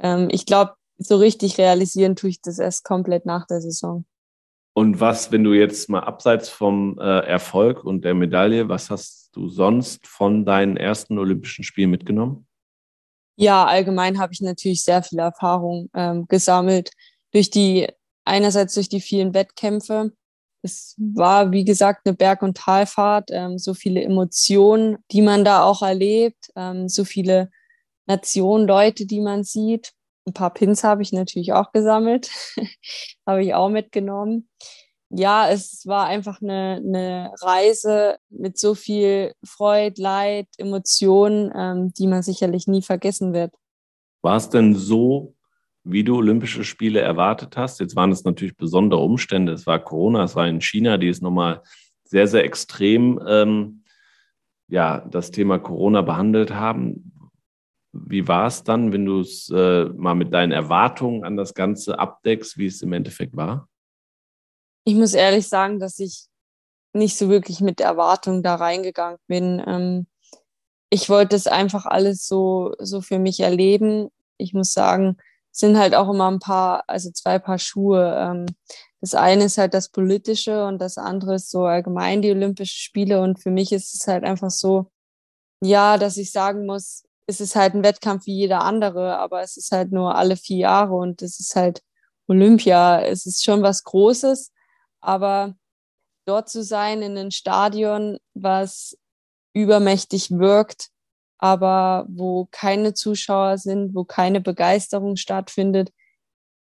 ähm, 0.00 0.28
ich 0.32 0.46
glaube, 0.46 0.74
so 0.98 1.16
richtig 1.16 1.58
realisieren 1.58 2.16
tue 2.16 2.30
ich 2.30 2.40
das 2.42 2.58
erst 2.58 2.82
komplett 2.82 3.24
nach 3.24 3.46
der 3.46 3.60
Saison. 3.60 4.04
Und 4.72 5.00
was, 5.00 5.32
wenn 5.32 5.44
du 5.44 5.52
jetzt 5.52 5.88
mal 5.88 6.00
abseits 6.00 6.48
vom 6.48 6.98
äh, 6.98 7.02
Erfolg 7.02 7.84
und 7.84 8.04
der 8.04 8.14
Medaille, 8.14 8.68
was 8.68 8.88
hast 8.90 9.30
du 9.32 9.48
sonst 9.48 10.06
von 10.06 10.44
deinen 10.44 10.76
ersten 10.76 11.18
Olympischen 11.18 11.64
Spielen 11.64 11.90
mitgenommen? 11.90 12.46
Ja, 13.36 13.66
allgemein 13.66 14.18
habe 14.18 14.32
ich 14.32 14.40
natürlich 14.40 14.84
sehr 14.84 15.02
viel 15.02 15.18
Erfahrung 15.18 15.90
ähm, 15.94 16.26
gesammelt 16.28 16.90
durch 17.32 17.50
die 17.50 17.88
einerseits 18.24 18.74
durch 18.74 18.88
die 18.88 19.00
vielen 19.00 19.34
Wettkämpfe, 19.34 20.12
es 20.62 20.94
war, 20.98 21.52
wie 21.52 21.64
gesagt, 21.64 22.06
eine 22.06 22.14
Berg- 22.14 22.42
und 22.42 22.56
Talfahrt, 22.56 23.30
ähm, 23.32 23.58
so 23.58 23.74
viele 23.74 24.02
Emotionen, 24.02 24.98
die 25.10 25.22
man 25.22 25.44
da 25.44 25.64
auch 25.64 25.82
erlebt, 25.82 26.50
ähm, 26.54 26.88
so 26.88 27.04
viele 27.04 27.50
Nationen, 28.06 28.66
Leute, 28.66 29.06
die 29.06 29.20
man 29.20 29.42
sieht. 29.42 29.92
Ein 30.26 30.32
paar 30.32 30.52
Pins 30.52 30.84
habe 30.84 31.02
ich 31.02 31.12
natürlich 31.12 31.52
auch 31.52 31.72
gesammelt, 31.72 32.30
habe 33.26 33.42
ich 33.42 33.54
auch 33.54 33.68
mitgenommen. 33.68 34.48
Ja, 35.08 35.50
es 35.50 35.86
war 35.86 36.06
einfach 36.06 36.40
eine, 36.40 36.80
eine 36.84 37.32
Reise 37.40 38.18
mit 38.28 38.58
so 38.58 38.76
viel 38.76 39.34
Freude, 39.44 40.00
Leid, 40.00 40.46
Emotionen, 40.56 41.50
ähm, 41.54 41.92
die 41.94 42.06
man 42.06 42.22
sicherlich 42.22 42.68
nie 42.68 42.82
vergessen 42.82 43.32
wird. 43.32 43.52
War 44.22 44.36
es 44.36 44.50
denn 44.50 44.74
so, 44.76 45.34
wie 45.82 46.04
du 46.04 46.16
Olympische 46.16 46.62
Spiele 46.62 47.00
erwartet 47.00 47.56
hast. 47.56 47.80
Jetzt 47.80 47.96
waren 47.96 48.12
es 48.12 48.24
natürlich 48.24 48.56
besondere 48.56 49.00
Umstände. 49.00 49.52
Es 49.52 49.66
war 49.66 49.78
Corona, 49.78 50.24
es 50.24 50.36
war 50.36 50.46
in 50.46 50.60
China, 50.60 50.96
die 50.98 51.08
ist 51.08 51.22
nochmal 51.22 51.62
sehr, 52.04 52.26
sehr 52.26 52.44
extrem 52.44 53.20
ähm, 53.26 53.82
ja, 54.68 55.00
das 55.00 55.30
Thema 55.30 55.58
Corona 55.58 56.02
behandelt 56.02 56.54
haben. 56.54 57.09
Wie 57.92 58.28
war 58.28 58.46
es 58.46 58.62
dann, 58.62 58.92
wenn 58.92 59.04
du 59.04 59.20
es 59.20 59.50
äh, 59.50 59.84
mal 59.84 60.14
mit 60.14 60.32
deinen 60.32 60.52
Erwartungen 60.52 61.24
an 61.24 61.36
das 61.36 61.54
Ganze 61.54 61.98
abdeckst, 61.98 62.56
wie 62.56 62.66
es 62.66 62.82
im 62.82 62.92
Endeffekt 62.92 63.36
war? 63.36 63.68
Ich 64.84 64.94
muss 64.94 65.14
ehrlich 65.14 65.48
sagen, 65.48 65.80
dass 65.80 65.98
ich 65.98 66.26
nicht 66.92 67.16
so 67.16 67.28
wirklich 67.28 67.60
mit 67.60 67.80
Erwartungen 67.80 68.42
da 68.42 68.56
reingegangen 68.56 69.18
bin. 69.26 69.62
Ähm, 69.66 70.06
ich 70.90 71.08
wollte 71.08 71.36
es 71.36 71.46
einfach 71.46 71.86
alles 71.86 72.26
so, 72.26 72.74
so 72.78 73.00
für 73.00 73.18
mich 73.18 73.40
erleben. 73.40 74.10
Ich 74.38 74.54
muss 74.54 74.72
sagen, 74.72 75.16
sind 75.52 75.78
halt 75.78 75.94
auch 75.94 76.10
immer 76.10 76.30
ein 76.30 76.38
paar, 76.38 76.84
also 76.86 77.10
zwei 77.10 77.38
Paar 77.38 77.58
Schuhe. 77.58 78.14
Ähm, 78.18 78.46
das 79.00 79.14
eine 79.14 79.44
ist 79.44 79.58
halt 79.58 79.74
das 79.74 79.88
Politische 79.88 80.66
und 80.66 80.78
das 80.78 80.98
andere 80.98 81.36
ist 81.36 81.50
so 81.50 81.64
allgemein 81.64 82.22
die 82.22 82.30
Olympischen 82.30 82.78
Spiele. 82.78 83.20
Und 83.20 83.40
für 83.40 83.50
mich 83.50 83.72
ist 83.72 83.94
es 83.94 84.06
halt 84.06 84.24
einfach 84.24 84.50
so, 84.50 84.90
ja, 85.62 85.98
dass 85.98 86.16
ich 86.16 86.32
sagen 86.32 86.66
muss, 86.66 87.04
es 87.30 87.40
ist 87.40 87.54
halt 87.54 87.74
ein 87.74 87.84
Wettkampf 87.84 88.26
wie 88.26 88.34
jeder 88.34 88.62
andere, 88.62 89.16
aber 89.18 89.40
es 89.42 89.56
ist 89.56 89.70
halt 89.70 89.92
nur 89.92 90.16
alle 90.16 90.36
vier 90.36 90.58
Jahre 90.58 90.94
und 90.94 91.22
es 91.22 91.38
ist 91.38 91.54
halt 91.54 91.80
Olympia. 92.26 93.00
Es 93.02 93.24
ist 93.24 93.44
schon 93.44 93.62
was 93.62 93.84
Großes, 93.84 94.52
aber 95.00 95.54
dort 96.26 96.48
zu 96.48 96.64
sein 96.64 97.02
in 97.02 97.16
einem 97.16 97.30
Stadion, 97.30 98.18
was 98.34 98.98
übermächtig 99.54 100.32
wirkt, 100.32 100.88
aber 101.38 102.04
wo 102.08 102.48
keine 102.50 102.94
Zuschauer 102.94 103.58
sind, 103.58 103.94
wo 103.94 104.04
keine 104.04 104.40
Begeisterung 104.40 105.16
stattfindet, 105.16 105.92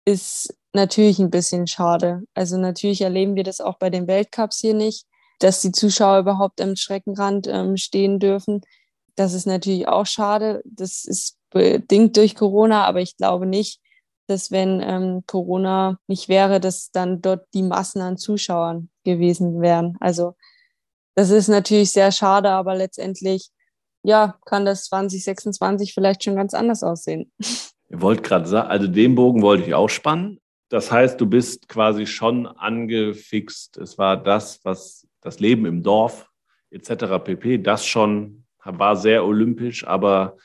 ist 0.05 0.57
natürlich 0.72 1.18
ein 1.18 1.31
bisschen 1.31 1.66
schade. 1.66 2.22
Also 2.35 2.57
natürlich 2.57 3.01
erleben 3.03 3.35
wir 3.35 3.44
das 3.44 3.61
auch 3.61 3.79
bei 3.79 3.90
den 3.90 4.07
Weltcups 4.07 4.61
hier 4.61 4.75
nicht, 4.75 5.07
dass 5.40 5.61
die 5.61 5.72
Zuschauer 5.72 6.20
überhaupt 6.20 6.61
am 6.61 6.77
Streckenrand 6.77 7.48
ähm, 7.48 7.77
stehen 7.77 8.20
dürfen. 8.20 8.62
Das 9.16 9.35
ist 9.35 9.46
natürlich 9.46 9.88
auch 9.88 10.07
schade. 10.07 10.62
Das 10.64 11.05
ist 11.05 11.37
bedingt 11.51 12.16
durch 12.16 12.35
Corona, 12.35 12.85
aber 12.85 13.01
ich 13.01 13.16
glaube 13.16 13.46
nicht, 13.46 13.81
dass 14.27 14.51
wenn 14.51 14.81
ähm, 14.81 15.25
Corona 15.27 15.98
nicht 16.07 16.29
wäre, 16.29 16.61
dass 16.61 16.90
dann 16.90 17.20
dort 17.20 17.46
die 17.55 17.62
Massen 17.62 18.01
an 18.01 18.16
Zuschauern 18.16 18.88
gewesen 19.05 19.61
wären. 19.61 19.96
Also 20.01 20.35
das 21.14 21.31
ist 21.31 21.48
natürlich 21.48 21.92
sehr 21.92 22.12
schade, 22.12 22.51
aber 22.51 22.75
letztendlich 22.75 23.51
ja, 24.03 24.38
kann 24.46 24.64
das 24.64 24.85
2026 24.85 25.94
vielleicht 25.94 26.25
schon 26.25 26.37
ganz 26.37 26.55
anders 26.55 26.83
aussehen. 26.83 27.31
Ihr 27.90 28.01
wollt 28.01 28.22
gerade 28.22 28.46
sagen, 28.46 28.68
also 28.68 28.87
den 28.87 29.14
Bogen 29.14 29.42
wollte 29.42 29.64
ich 29.64 29.75
auch 29.75 29.88
spannen. 29.88 30.40
Das 30.70 30.90
heißt, 30.90 31.20
du 31.20 31.27
bist 31.27 31.68
quasi 31.68 32.07
schon 32.07 32.46
angefixt. 32.46 33.77
Es 33.77 33.98
war 33.98 34.16
das, 34.16 34.64
was 34.64 35.07
das 35.20 35.38
Leben 35.38 35.66
im 35.66 35.83
Dorf 35.83 36.31
etc. 36.70 37.22
pp. 37.22 37.59
Das 37.59 37.85
schon 37.85 38.41
war 38.64 38.96
sehr 38.96 39.25
olympisch, 39.25 39.87
aber 39.87 40.37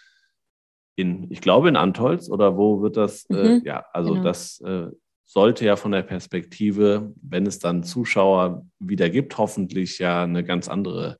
in, 0.95 1.31
ich 1.31 1.41
glaube 1.41 1.69
in 1.69 1.75
Antolz 1.75 2.29
oder 2.29 2.57
wo 2.57 2.81
wird 2.81 2.97
das? 2.97 3.25
Äh, 3.25 3.33
mhm, 3.33 3.61
äh, 3.63 3.67
ja, 3.67 3.85
also 3.93 4.13
genau. 4.13 4.23
das 4.23 4.59
äh, 4.61 4.87
sollte 5.25 5.65
ja 5.65 5.75
von 5.75 5.91
der 5.91 6.01
Perspektive, 6.03 7.13
wenn 7.21 7.45
es 7.45 7.59
dann 7.59 7.83
Zuschauer 7.83 8.65
wieder 8.79 9.09
gibt, 9.09 9.37
hoffentlich 9.37 9.99
ja 9.99 10.23
eine 10.23 10.43
ganz 10.43 10.67
andere 10.67 11.19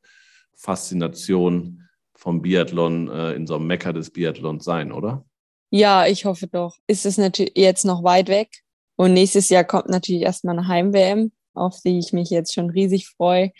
Faszination 0.56 1.84
vom 2.16 2.42
Biathlon 2.42 3.10
äh, 3.10 3.34
in 3.34 3.46
so 3.46 3.56
einem 3.56 3.68
Mecker 3.68 3.94
des 3.94 4.12
Biathlons 4.12 4.66
sein, 4.66 4.92
oder? 4.92 5.26
Ja, 5.70 6.08
ich 6.08 6.26
hoffe 6.26 6.48
doch. 6.48 6.78
Ist 6.88 7.06
es 7.06 7.18
natürlich 7.18 7.54
jetzt 7.56 7.86
noch 7.86 8.04
weit 8.04 8.30
weg. 8.30 8.50
Und 8.96 9.14
nächstes 9.14 9.50
Jahr 9.50 9.64
kommt 9.64 9.90
natürlich 9.90 10.24
erstmal 10.24 10.58
eine 10.58 10.68
Heim-WM, 10.68 11.32
auf 11.54 11.82
die 11.86 12.00
ich 12.00 12.14
mich 12.14 12.30
jetzt 12.32 12.54
schon 12.54 12.72
riesig 12.72 13.10
freue. 13.10 13.52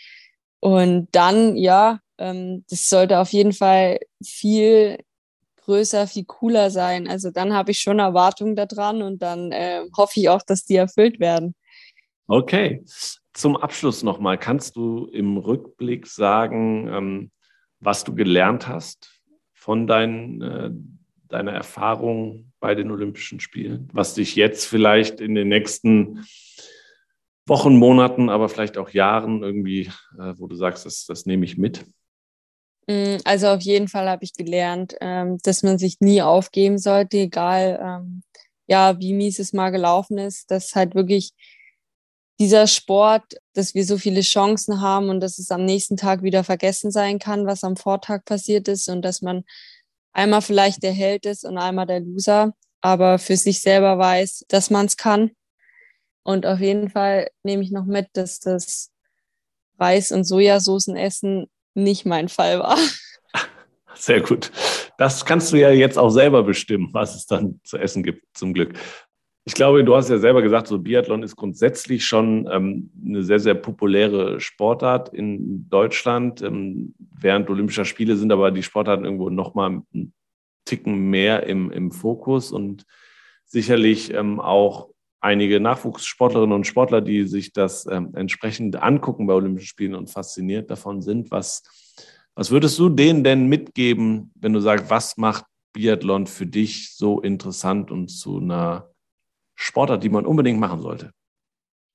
Und 0.60 1.08
dann, 1.12 1.56
ja, 1.56 2.00
das 2.18 2.88
sollte 2.88 3.20
auf 3.20 3.32
jeden 3.32 3.52
Fall 3.52 4.00
viel 4.22 4.98
größer, 5.68 6.06
viel 6.06 6.24
cooler 6.24 6.70
sein. 6.70 7.06
Also 7.06 7.30
dann 7.30 7.52
habe 7.52 7.70
ich 7.70 7.78
schon 7.78 7.98
Erwartungen 7.98 8.56
daran 8.56 9.02
und 9.02 9.22
dann 9.22 9.52
äh, 9.52 9.82
hoffe 9.96 10.18
ich 10.18 10.28
auch, 10.28 10.42
dass 10.42 10.64
die 10.64 10.76
erfüllt 10.76 11.20
werden. 11.20 11.54
Okay. 12.26 12.82
Zum 13.32 13.56
Abschluss 13.56 14.02
nochmal, 14.02 14.38
kannst 14.38 14.76
du 14.76 15.06
im 15.12 15.36
Rückblick 15.36 16.06
sagen, 16.06 16.88
ähm, 16.88 17.30
was 17.80 18.02
du 18.02 18.14
gelernt 18.14 18.66
hast 18.66 19.22
von 19.52 19.86
dein, 19.86 20.42
äh, 20.42 20.70
deiner 21.28 21.52
Erfahrung 21.52 22.52
bei 22.60 22.74
den 22.74 22.90
Olympischen 22.90 23.38
Spielen, 23.38 23.88
was 23.92 24.14
dich 24.14 24.34
jetzt 24.34 24.64
vielleicht 24.64 25.20
in 25.20 25.34
den 25.34 25.48
nächsten 25.48 26.24
Wochen, 27.46 27.76
Monaten, 27.76 28.28
aber 28.28 28.48
vielleicht 28.48 28.76
auch 28.76 28.90
Jahren 28.90 29.42
irgendwie, 29.42 29.90
äh, 30.18 30.34
wo 30.36 30.46
du 30.46 30.56
sagst, 30.56 30.86
das, 30.86 31.06
das 31.06 31.26
nehme 31.26 31.44
ich 31.44 31.56
mit? 31.56 31.86
Mm, 32.88 33.18
also 33.24 33.48
auf 33.48 33.60
jeden 33.62 33.86
Fall 33.86 34.08
habe 34.08 34.24
ich 34.24 34.32
gelernt, 34.32 34.96
ähm, 35.00 35.38
dass 35.42 35.62
man 35.62 35.78
sich 35.78 36.00
nie 36.00 36.22
aufgeben 36.22 36.78
sollte, 36.78 37.18
egal 37.18 37.78
ähm, 37.82 38.22
ja, 38.66 38.98
wie 38.98 39.12
mies 39.14 39.38
es 39.38 39.52
mal 39.52 39.70
gelaufen 39.70 40.18
ist, 40.18 40.50
dass 40.50 40.74
halt 40.74 40.94
wirklich 40.94 41.32
dieser 42.40 42.66
Sport, 42.66 43.34
dass 43.54 43.74
wir 43.74 43.84
so 43.84 43.98
viele 43.98 44.22
Chancen 44.22 44.80
haben 44.80 45.10
und 45.10 45.20
dass 45.20 45.38
es 45.38 45.50
am 45.50 45.64
nächsten 45.64 45.96
Tag 45.96 46.22
wieder 46.22 46.44
vergessen 46.44 46.90
sein 46.90 47.18
kann, 47.18 47.46
was 47.46 47.64
am 47.64 47.76
Vortag 47.76 48.24
passiert 48.24 48.68
ist 48.68 48.88
und 48.88 49.02
dass 49.02 49.22
man 49.22 49.44
einmal 50.12 50.42
vielleicht 50.42 50.82
der 50.82 50.92
Held 50.92 51.26
ist 51.26 51.44
und 51.44 51.58
einmal 51.58 51.86
der 51.86 52.00
Loser, 52.00 52.54
aber 52.80 53.18
für 53.18 53.36
sich 53.36 53.60
selber 53.60 53.98
weiß, 53.98 54.46
dass 54.48 54.70
man 54.70 54.86
es 54.86 54.96
kann. 54.96 55.32
Und 56.22 56.46
auf 56.46 56.60
jeden 56.60 56.90
Fall 56.90 57.28
nehme 57.42 57.62
ich 57.62 57.70
noch 57.70 57.86
mit, 57.86 58.08
dass 58.14 58.38
das 58.40 58.90
Reis- 59.78 60.12
und 60.12 60.24
Sojasoßen 60.24 60.96
essen 60.96 61.48
nicht 61.78 62.06
mein 62.06 62.28
Fall 62.28 62.58
war. 62.60 62.76
Sehr 63.94 64.20
gut. 64.20 64.52
Das 64.96 65.24
kannst 65.24 65.52
du 65.52 65.56
ja 65.56 65.70
jetzt 65.70 65.98
auch 65.98 66.10
selber 66.10 66.42
bestimmen, 66.42 66.88
was 66.92 67.16
es 67.16 67.26
dann 67.26 67.60
zu 67.64 67.78
essen 67.78 68.02
gibt, 68.02 68.24
zum 68.34 68.52
Glück. 68.52 68.74
Ich 69.44 69.54
glaube, 69.54 69.82
du 69.82 69.96
hast 69.96 70.10
ja 70.10 70.18
selber 70.18 70.42
gesagt, 70.42 70.66
so 70.66 70.78
Biathlon 70.78 71.22
ist 71.22 71.34
grundsätzlich 71.34 72.04
schon 72.04 72.46
ähm, 72.52 72.90
eine 73.02 73.22
sehr, 73.22 73.40
sehr 73.40 73.54
populäre 73.54 74.40
Sportart 74.40 75.08
in 75.14 75.68
Deutschland. 75.70 76.42
Ähm, 76.42 76.94
während 76.98 77.48
Olympischer 77.48 77.86
Spiele 77.86 78.16
sind 78.16 78.30
aber 78.30 78.50
die 78.50 78.62
Sportarten 78.62 79.04
irgendwo 79.04 79.30
nochmal 79.30 79.80
einen 79.94 80.12
Ticken 80.66 81.08
mehr 81.08 81.44
im, 81.44 81.70
im 81.70 81.90
Fokus 81.90 82.52
und 82.52 82.84
sicherlich 83.46 84.12
ähm, 84.12 84.38
auch 84.38 84.90
einige 85.20 85.60
Nachwuchssportlerinnen 85.60 86.54
und 86.54 86.66
Sportler, 86.66 87.00
die 87.00 87.24
sich 87.24 87.52
das 87.52 87.86
ähm, 87.86 88.12
entsprechend 88.14 88.76
angucken 88.76 89.26
bei 89.26 89.34
Olympischen 89.34 89.66
Spielen 89.66 89.94
und 89.94 90.10
fasziniert 90.10 90.70
davon 90.70 91.02
sind. 91.02 91.30
Was, 91.30 91.62
was 92.34 92.50
würdest 92.50 92.78
du 92.78 92.88
denen 92.88 93.24
denn 93.24 93.46
mitgeben, 93.46 94.32
wenn 94.34 94.52
du 94.52 94.60
sagst, 94.60 94.90
was 94.90 95.16
macht 95.16 95.44
Biathlon 95.72 96.26
für 96.26 96.46
dich 96.46 96.94
so 96.94 97.20
interessant 97.20 97.90
und 97.90 98.08
zu 98.08 98.38
einer 98.38 98.90
Sportart, 99.54 100.02
die 100.04 100.08
man 100.08 100.26
unbedingt 100.26 100.60
machen 100.60 100.80
sollte? 100.80 101.12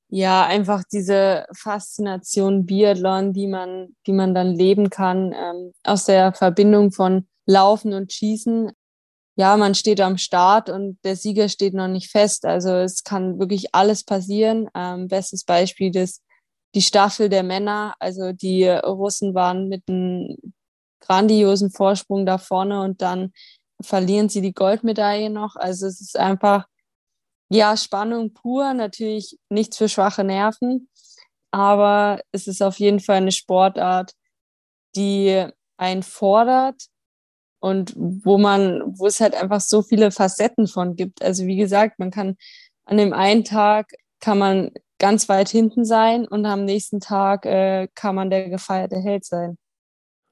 Ja, 0.09 0.45
einfach 0.45 0.83
diese 0.91 1.45
Faszination 1.55 2.65
Biathlon, 2.65 3.33
die 3.33 3.47
man, 3.47 3.95
die 4.05 4.13
man 4.13 4.35
dann 4.35 4.53
leben 4.53 4.89
kann, 4.89 5.33
ähm, 5.33 5.71
aus 5.83 6.05
der 6.05 6.33
Verbindung 6.33 6.91
von 6.91 7.27
Laufen 7.47 7.93
und 7.93 8.13
Schießen. 8.13 8.71
Ja, 9.35 9.57
man 9.57 9.73
steht 9.73 9.99
am 9.99 10.17
Start 10.17 10.69
und 10.69 10.99
der 11.03 11.15
Sieger 11.15 11.49
steht 11.49 11.73
noch 11.73 11.87
nicht 11.87 12.11
fest. 12.11 12.45
Also 12.45 12.69
es 12.71 13.03
kann 13.03 13.39
wirklich 13.39 13.73
alles 13.73 14.03
passieren. 14.03 14.69
Ähm, 14.75 15.07
bestes 15.07 15.43
Beispiel 15.43 15.95
ist 15.95 16.21
die 16.75 16.81
Staffel 16.83 17.29
der 17.29 17.43
Männer. 17.43 17.95
Also 17.99 18.31
die 18.31 18.67
Russen 18.67 19.33
waren 19.33 19.69
mit 19.69 19.83
einem 19.87 20.37
grandiosen 20.99 21.71
Vorsprung 21.71 22.25
da 22.25 22.37
vorne 22.37 22.81
und 22.81 23.01
dann 23.01 23.33
verlieren 23.81 24.29
sie 24.29 24.41
die 24.41 24.53
Goldmedaille 24.53 25.29
noch. 25.29 25.55
Also 25.55 25.87
es 25.87 25.99
ist 25.99 26.17
einfach 26.17 26.67
ja, 27.49 27.77
Spannung 27.77 28.33
pur, 28.33 28.73
natürlich 28.73 29.37
nichts 29.49 29.77
für 29.77 29.89
schwache 29.89 30.23
Nerven, 30.23 30.89
aber 31.51 32.21
es 32.31 32.47
ist 32.47 32.63
auf 32.63 32.79
jeden 32.79 32.99
Fall 32.99 33.17
eine 33.17 33.31
Sportart, 33.31 34.13
die 34.95 35.47
einen 35.77 36.03
fordert 36.03 36.87
und 37.63 37.93
wo 37.95 38.37
man, 38.37 38.83
wo 38.97 39.07
es 39.07 39.21
halt 39.21 39.41
einfach 39.41 39.61
so 39.61 39.81
viele 39.81 40.11
Facetten 40.11 40.67
von 40.67 40.97
gibt. 40.97 41.23
Also 41.23 41.45
wie 41.45 41.55
gesagt, 41.55 41.97
man 41.97 42.11
kann 42.11 42.35
an 42.83 42.97
dem 42.97 43.13
einen 43.13 43.45
Tag 43.45 43.93
kann 44.19 44.37
man 44.37 44.71
ganz 44.99 45.29
weit 45.29 45.47
hinten 45.47 45.85
sein 45.85 46.27
und 46.27 46.45
am 46.45 46.65
nächsten 46.65 46.99
Tag 46.99 47.45
äh, 47.45 47.87
kann 47.95 48.15
man 48.15 48.29
der 48.29 48.49
gefeierte 48.49 48.97
Held 48.97 49.23
sein. 49.23 49.57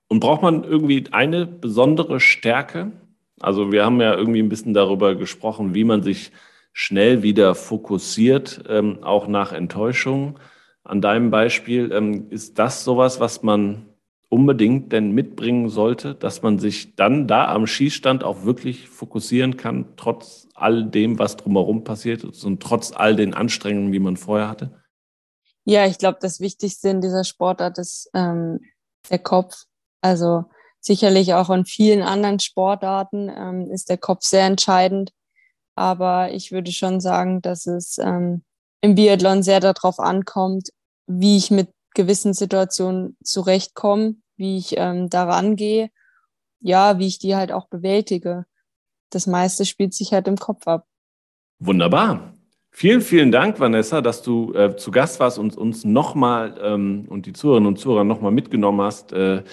Und 0.09 0.19
braucht 0.19 0.41
man 0.41 0.65
irgendwie 0.65 1.05
eine 1.11 1.45
besondere 1.45 2.19
Stärke? 2.19 2.91
Also 3.39 3.71
wir 3.71 3.85
haben 3.85 4.01
ja 4.01 4.13
irgendwie 4.13 4.43
ein 4.43 4.49
bisschen 4.49 4.73
darüber 4.73 5.15
gesprochen, 5.15 5.73
wie 5.73 5.85
man 5.85 6.03
sich 6.03 6.33
schnell 6.73 7.23
wieder 7.23 7.55
fokussiert, 7.55 8.61
ähm, 8.67 9.03
auch 9.03 9.29
nach 9.29 9.53
Enttäuschung. 9.53 10.37
An 10.83 10.99
deinem 10.99 11.31
Beispiel, 11.31 11.93
ähm, 11.93 12.27
ist 12.29 12.59
das 12.59 12.83
sowas, 12.83 13.21
was 13.21 13.41
man 13.41 13.90
unbedingt 14.31 14.93
denn 14.93 15.11
mitbringen 15.11 15.67
sollte, 15.67 16.15
dass 16.15 16.41
man 16.41 16.57
sich 16.57 16.95
dann 16.95 17.27
da 17.27 17.53
am 17.53 17.67
Schießstand 17.67 18.23
auch 18.23 18.45
wirklich 18.45 18.87
fokussieren 18.87 19.57
kann, 19.57 19.93
trotz 19.97 20.47
all 20.53 20.85
dem, 20.85 21.19
was 21.19 21.35
drumherum 21.35 21.83
passiert 21.83 22.23
ist 22.23 22.45
und 22.45 22.63
trotz 22.63 22.93
all 22.93 23.17
den 23.17 23.33
Anstrengungen, 23.33 23.91
die 23.91 23.99
man 23.99 24.15
vorher 24.15 24.47
hatte? 24.47 24.81
Ja, 25.65 25.85
ich 25.85 25.97
glaube, 25.97 26.19
das 26.21 26.39
Wichtigste 26.39 26.87
in 26.87 27.01
dieser 27.01 27.25
Sportart 27.25 27.77
ist 27.77 28.09
ähm, 28.13 28.61
der 29.09 29.19
Kopf. 29.19 29.65
Also 29.99 30.45
sicherlich 30.79 31.33
auch 31.33 31.49
in 31.49 31.65
vielen 31.65 32.01
anderen 32.01 32.39
Sportarten 32.39 33.29
ähm, 33.29 33.69
ist 33.69 33.89
der 33.89 33.97
Kopf 33.97 34.23
sehr 34.23 34.45
entscheidend. 34.45 35.11
Aber 35.75 36.31
ich 36.31 36.53
würde 36.53 36.71
schon 36.71 37.01
sagen, 37.01 37.41
dass 37.41 37.67
es 37.67 37.97
ähm, 37.97 38.43
im 38.79 38.95
Biathlon 38.95 39.43
sehr 39.43 39.59
darauf 39.59 39.99
ankommt, 39.99 40.69
wie 41.05 41.35
ich 41.35 41.51
mit 41.51 41.69
gewissen 41.93 42.33
Situationen 42.33 43.17
zurechtkomme, 43.23 44.15
wie 44.37 44.57
ich 44.57 44.75
ähm, 44.77 45.09
daran 45.09 45.55
gehe, 45.55 45.89
ja, 46.59 46.99
wie 46.99 47.07
ich 47.07 47.19
die 47.19 47.35
halt 47.35 47.51
auch 47.51 47.67
bewältige. 47.67 48.45
Das 49.09 49.27
meiste 49.27 49.65
spielt 49.65 49.93
sich 49.93 50.13
halt 50.13 50.27
im 50.27 50.37
Kopf 50.37 50.67
ab. 50.67 50.85
Wunderbar. 51.59 52.33
Vielen, 52.73 53.01
vielen 53.01 53.31
Dank, 53.31 53.59
Vanessa, 53.59 54.01
dass 54.01 54.23
du 54.23 54.53
äh, 54.53 54.77
zu 54.77 54.91
Gast 54.91 55.19
warst 55.19 55.37
und 55.37 55.57
uns 55.57 55.83
nochmal 55.83 56.57
ähm, 56.61 57.05
und 57.09 57.25
die 57.25 57.33
Zuhörerinnen 57.33 57.67
und 57.67 57.77
Zuhörer 57.77 58.05
nochmal 58.05 58.31
mitgenommen 58.31 58.81
hast. 58.81 59.11
Äh, 59.11 59.43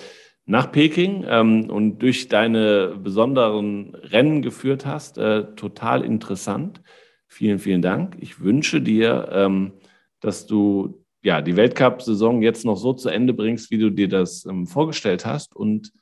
nach 0.49 0.73
Peking 0.73 1.27
ähm, 1.29 1.69
und 1.69 1.99
durch 1.99 2.29
deine 2.29 2.97
besonderen 2.97 3.95
Rennen 3.95 4.41
geführt 4.41 4.87
hast. 4.87 5.19
Äh, 5.19 5.55
total 5.57 6.03
interessant. 6.03 6.81
Vielen, 7.27 7.59
vielen 7.59 7.83
Dank. 7.83 8.17
Ich 8.21 8.41
wünsche 8.41 8.81
dir, 8.81 9.29
ähm, 9.31 9.75
dass 10.21 10.47
du 10.47 10.98
ja, 11.23 11.43
die 11.43 11.57
Weltcup-Saison 11.57 12.43
jetzt 12.43 12.65
noch 12.65 12.77
so 12.77 12.93
zu 12.93 13.09
Ende 13.09 13.35
bringst, 13.35 13.71
wie 13.71 13.79
du 13.79 13.91
dir 13.91 14.09
das 14.09 14.45
ähm, 14.45 14.67
vorgestellt 14.67 15.27
hast 15.27 15.57
und 15.57 15.93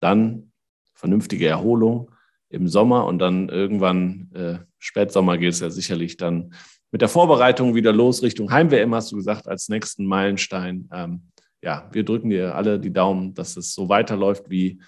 dann 0.00 0.52
vernünftige 0.94 1.46
Erholung 1.46 2.10
im 2.48 2.68
Sommer 2.68 3.06
und 3.06 3.18
dann 3.18 3.48
irgendwann 3.48 4.30
äh, 4.34 4.58
Spätsommer 4.78 5.38
geht 5.38 5.52
es 5.52 5.60
ja 5.60 5.70
sicherlich 5.70 6.16
dann 6.16 6.54
mit 6.90 7.00
der 7.00 7.08
Vorbereitung 7.08 7.74
wieder 7.74 7.92
los 7.92 8.22
Richtung 8.22 8.50
Heim-WM, 8.50 8.94
hast 8.94 9.10
du 9.12 9.16
gesagt, 9.16 9.48
als 9.48 9.68
nächsten 9.68 10.04
Meilenstein. 10.04 10.88
Ähm, 10.92 11.22
ja, 11.62 11.88
wir 11.92 12.04
drücken 12.04 12.30
dir 12.30 12.54
alle 12.54 12.78
die 12.78 12.92
Daumen, 12.92 13.34
dass 13.34 13.56
es 13.56 13.72
so 13.72 13.88
weiterläuft, 13.88 14.50
wie, 14.50 14.82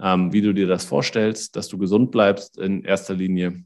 ähm, 0.00 0.32
wie 0.32 0.42
du 0.42 0.54
dir 0.54 0.68
das 0.68 0.84
vorstellst, 0.84 1.56
dass 1.56 1.68
du 1.68 1.78
gesund 1.78 2.12
bleibst 2.12 2.58
in 2.58 2.84
erster 2.84 3.14
Linie. 3.14 3.64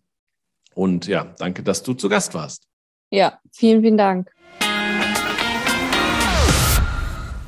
Und 0.74 1.06
ja, 1.06 1.34
danke, 1.38 1.62
dass 1.62 1.82
du 1.82 1.92
zu 1.92 2.08
Gast 2.08 2.32
warst. 2.34 2.66
Ja, 3.10 3.38
vielen, 3.52 3.82
vielen 3.82 3.98
Dank. 3.98 4.33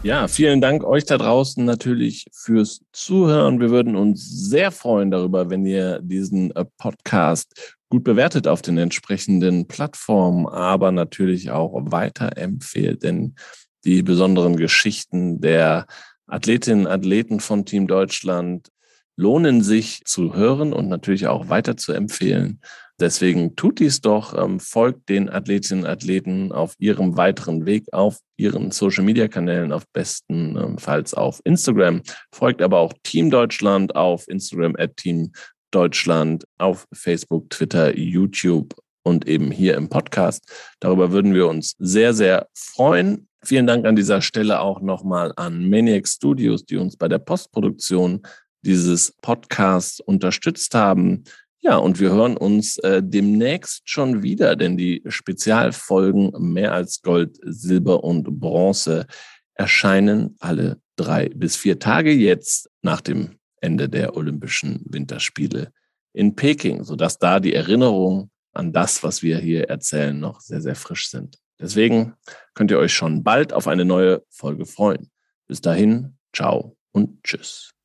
Ja, 0.07 0.29
vielen 0.29 0.61
Dank 0.61 0.85
euch 0.85 1.05
da 1.05 1.19
draußen 1.19 1.64
natürlich 1.64 2.27
fürs 2.33 2.81
Zuhören. 2.92 3.59
Wir 3.59 3.71
würden 3.71 3.97
uns 3.97 4.25
sehr 4.25 4.71
freuen 4.71 5.11
darüber, 5.11 5.51
wenn 5.51 5.66
ihr 5.66 5.99
diesen 6.01 6.55
äh, 6.55 6.64
Podcast 6.79 7.77
gut 7.88 8.05
bewertet 8.05 8.47
auf 8.47 8.62
den 8.62 8.79
entsprechenden 8.79 9.66
Plattformen, 9.66 10.47
aber 10.47 10.92
natürlich 10.92 11.51
auch 11.51 11.73
weiterempfehlt, 11.90 13.03
denn 13.03 13.35
die 13.83 14.05
besonderen 14.05 14.55
Geschichten 14.55 15.40
der 15.40 15.88
Athletinnen 16.29 16.87
und 16.87 16.92
Athleten 16.92 17.40
von 17.40 17.64
Team 17.64 17.88
Deutschland 17.88 18.69
lohnen 19.16 19.62
sich 19.62 20.05
zu 20.05 20.35
hören 20.35 20.72
und 20.72 20.88
natürlich 20.88 21.26
auch 21.26 21.48
weiter 21.48 21.76
zu 21.76 21.92
empfehlen. 21.92 22.61
Deswegen 22.98 23.57
tut 23.57 23.79
dies 23.79 24.00
doch, 24.00 24.35
ähm, 24.37 24.59
folgt 24.59 25.11
den 25.11 25.29
Athletinnen 25.29 25.85
und 25.85 25.90
Athleten 25.90 26.52
auf 26.52 26.74
ihrem 26.79 27.16
weiteren 27.16 27.66
Weg 27.66 27.92
auf 27.92 28.18
ihren 28.38 28.70
Social-Media-Kanälen, 28.70 29.72
auf 29.72 29.85
bestenfalls 29.92 31.12
auf 31.12 31.40
Instagram. 31.44 32.02
Folgt 32.33 32.62
aber 32.62 32.79
auch 32.79 32.94
Team 33.02 33.31
Deutschland 33.31 33.94
auf 33.94 34.26
Instagram 34.29 34.76
at 34.79 34.96
Team 34.96 35.33
Deutschland, 35.72 36.44
auf 36.57 36.87
Facebook, 36.94 37.50
Twitter, 37.50 37.96
YouTube 37.98 38.74
und 39.02 39.29
eben 39.29 39.50
hier 39.50 39.74
im 39.74 39.90
Podcast. 39.90 40.50
Darüber 40.81 41.12
würden 41.12 41.35
wir 41.35 41.48
uns 41.48 41.74
sehr, 41.79 42.14
sehr 42.14 42.48
freuen. 42.55 43.29
Vielen 43.44 43.67
Dank 43.67 43.87
an 43.87 43.94
dieser 43.94 44.23
Stelle 44.23 44.60
auch 44.60 44.81
nochmal 44.81 45.33
an 45.37 45.69
Maniac 45.69 46.08
Studios, 46.08 46.64
die 46.64 46.77
uns 46.77 46.96
bei 46.96 47.08
der 47.08 47.19
Postproduktion 47.19 48.23
dieses 48.67 49.12
Podcasts 49.23 50.00
unterstützt 50.00 50.75
haben. 50.75 51.25
Ja, 51.60 51.77
und 51.77 52.00
wir 52.00 52.10
hören 52.10 52.37
uns 52.37 52.79
äh, 52.79 53.02
demnächst 53.02 53.88
schon 53.88 54.23
wieder, 54.23 54.56
denn 54.56 54.77
die 54.77 55.02
Spezialfolgen 55.06 56.33
mehr 56.38 56.73
als 56.73 57.02
Gold, 57.02 57.38
Silber 57.42 58.04
und 58.04 58.40
Bronze 58.40 59.06
erscheinen 59.54 60.37
alle 60.40 60.81
drei 60.96 61.29
bis 61.29 61.56
vier 61.56 61.79
Tage 61.79 62.12
jetzt 62.12 62.71
nach 62.83 63.00
dem 63.00 63.38
Ende 63.60 63.88
der 63.88 64.17
Olympischen 64.17 64.83
Winterspiele 64.85 65.73
in 66.12 66.35
Peking, 66.35 66.85
sodass 66.85 67.19
da 67.19 67.40
die 67.40 67.54
Erinnerungen 67.54 68.31
an 68.52 68.73
das, 68.73 69.02
was 69.02 69.23
wir 69.23 69.38
hier 69.38 69.69
erzählen, 69.69 70.19
noch 70.19 70.40
sehr, 70.40 70.60
sehr 70.60 70.77
frisch 70.77 71.10
sind. 71.10 71.38
Deswegen 71.60 72.14
könnt 72.54 72.71
ihr 72.71 72.79
euch 72.79 72.92
schon 72.92 73.23
bald 73.23 73.52
auf 73.52 73.67
eine 73.67 73.85
neue 73.85 74.23
Folge 74.31 74.67
freuen. 74.67 75.10
Bis 75.46 75.60
dahin, 75.60 76.17
ciao 76.33 76.77
und 76.92 77.23
tschüss. 77.23 77.75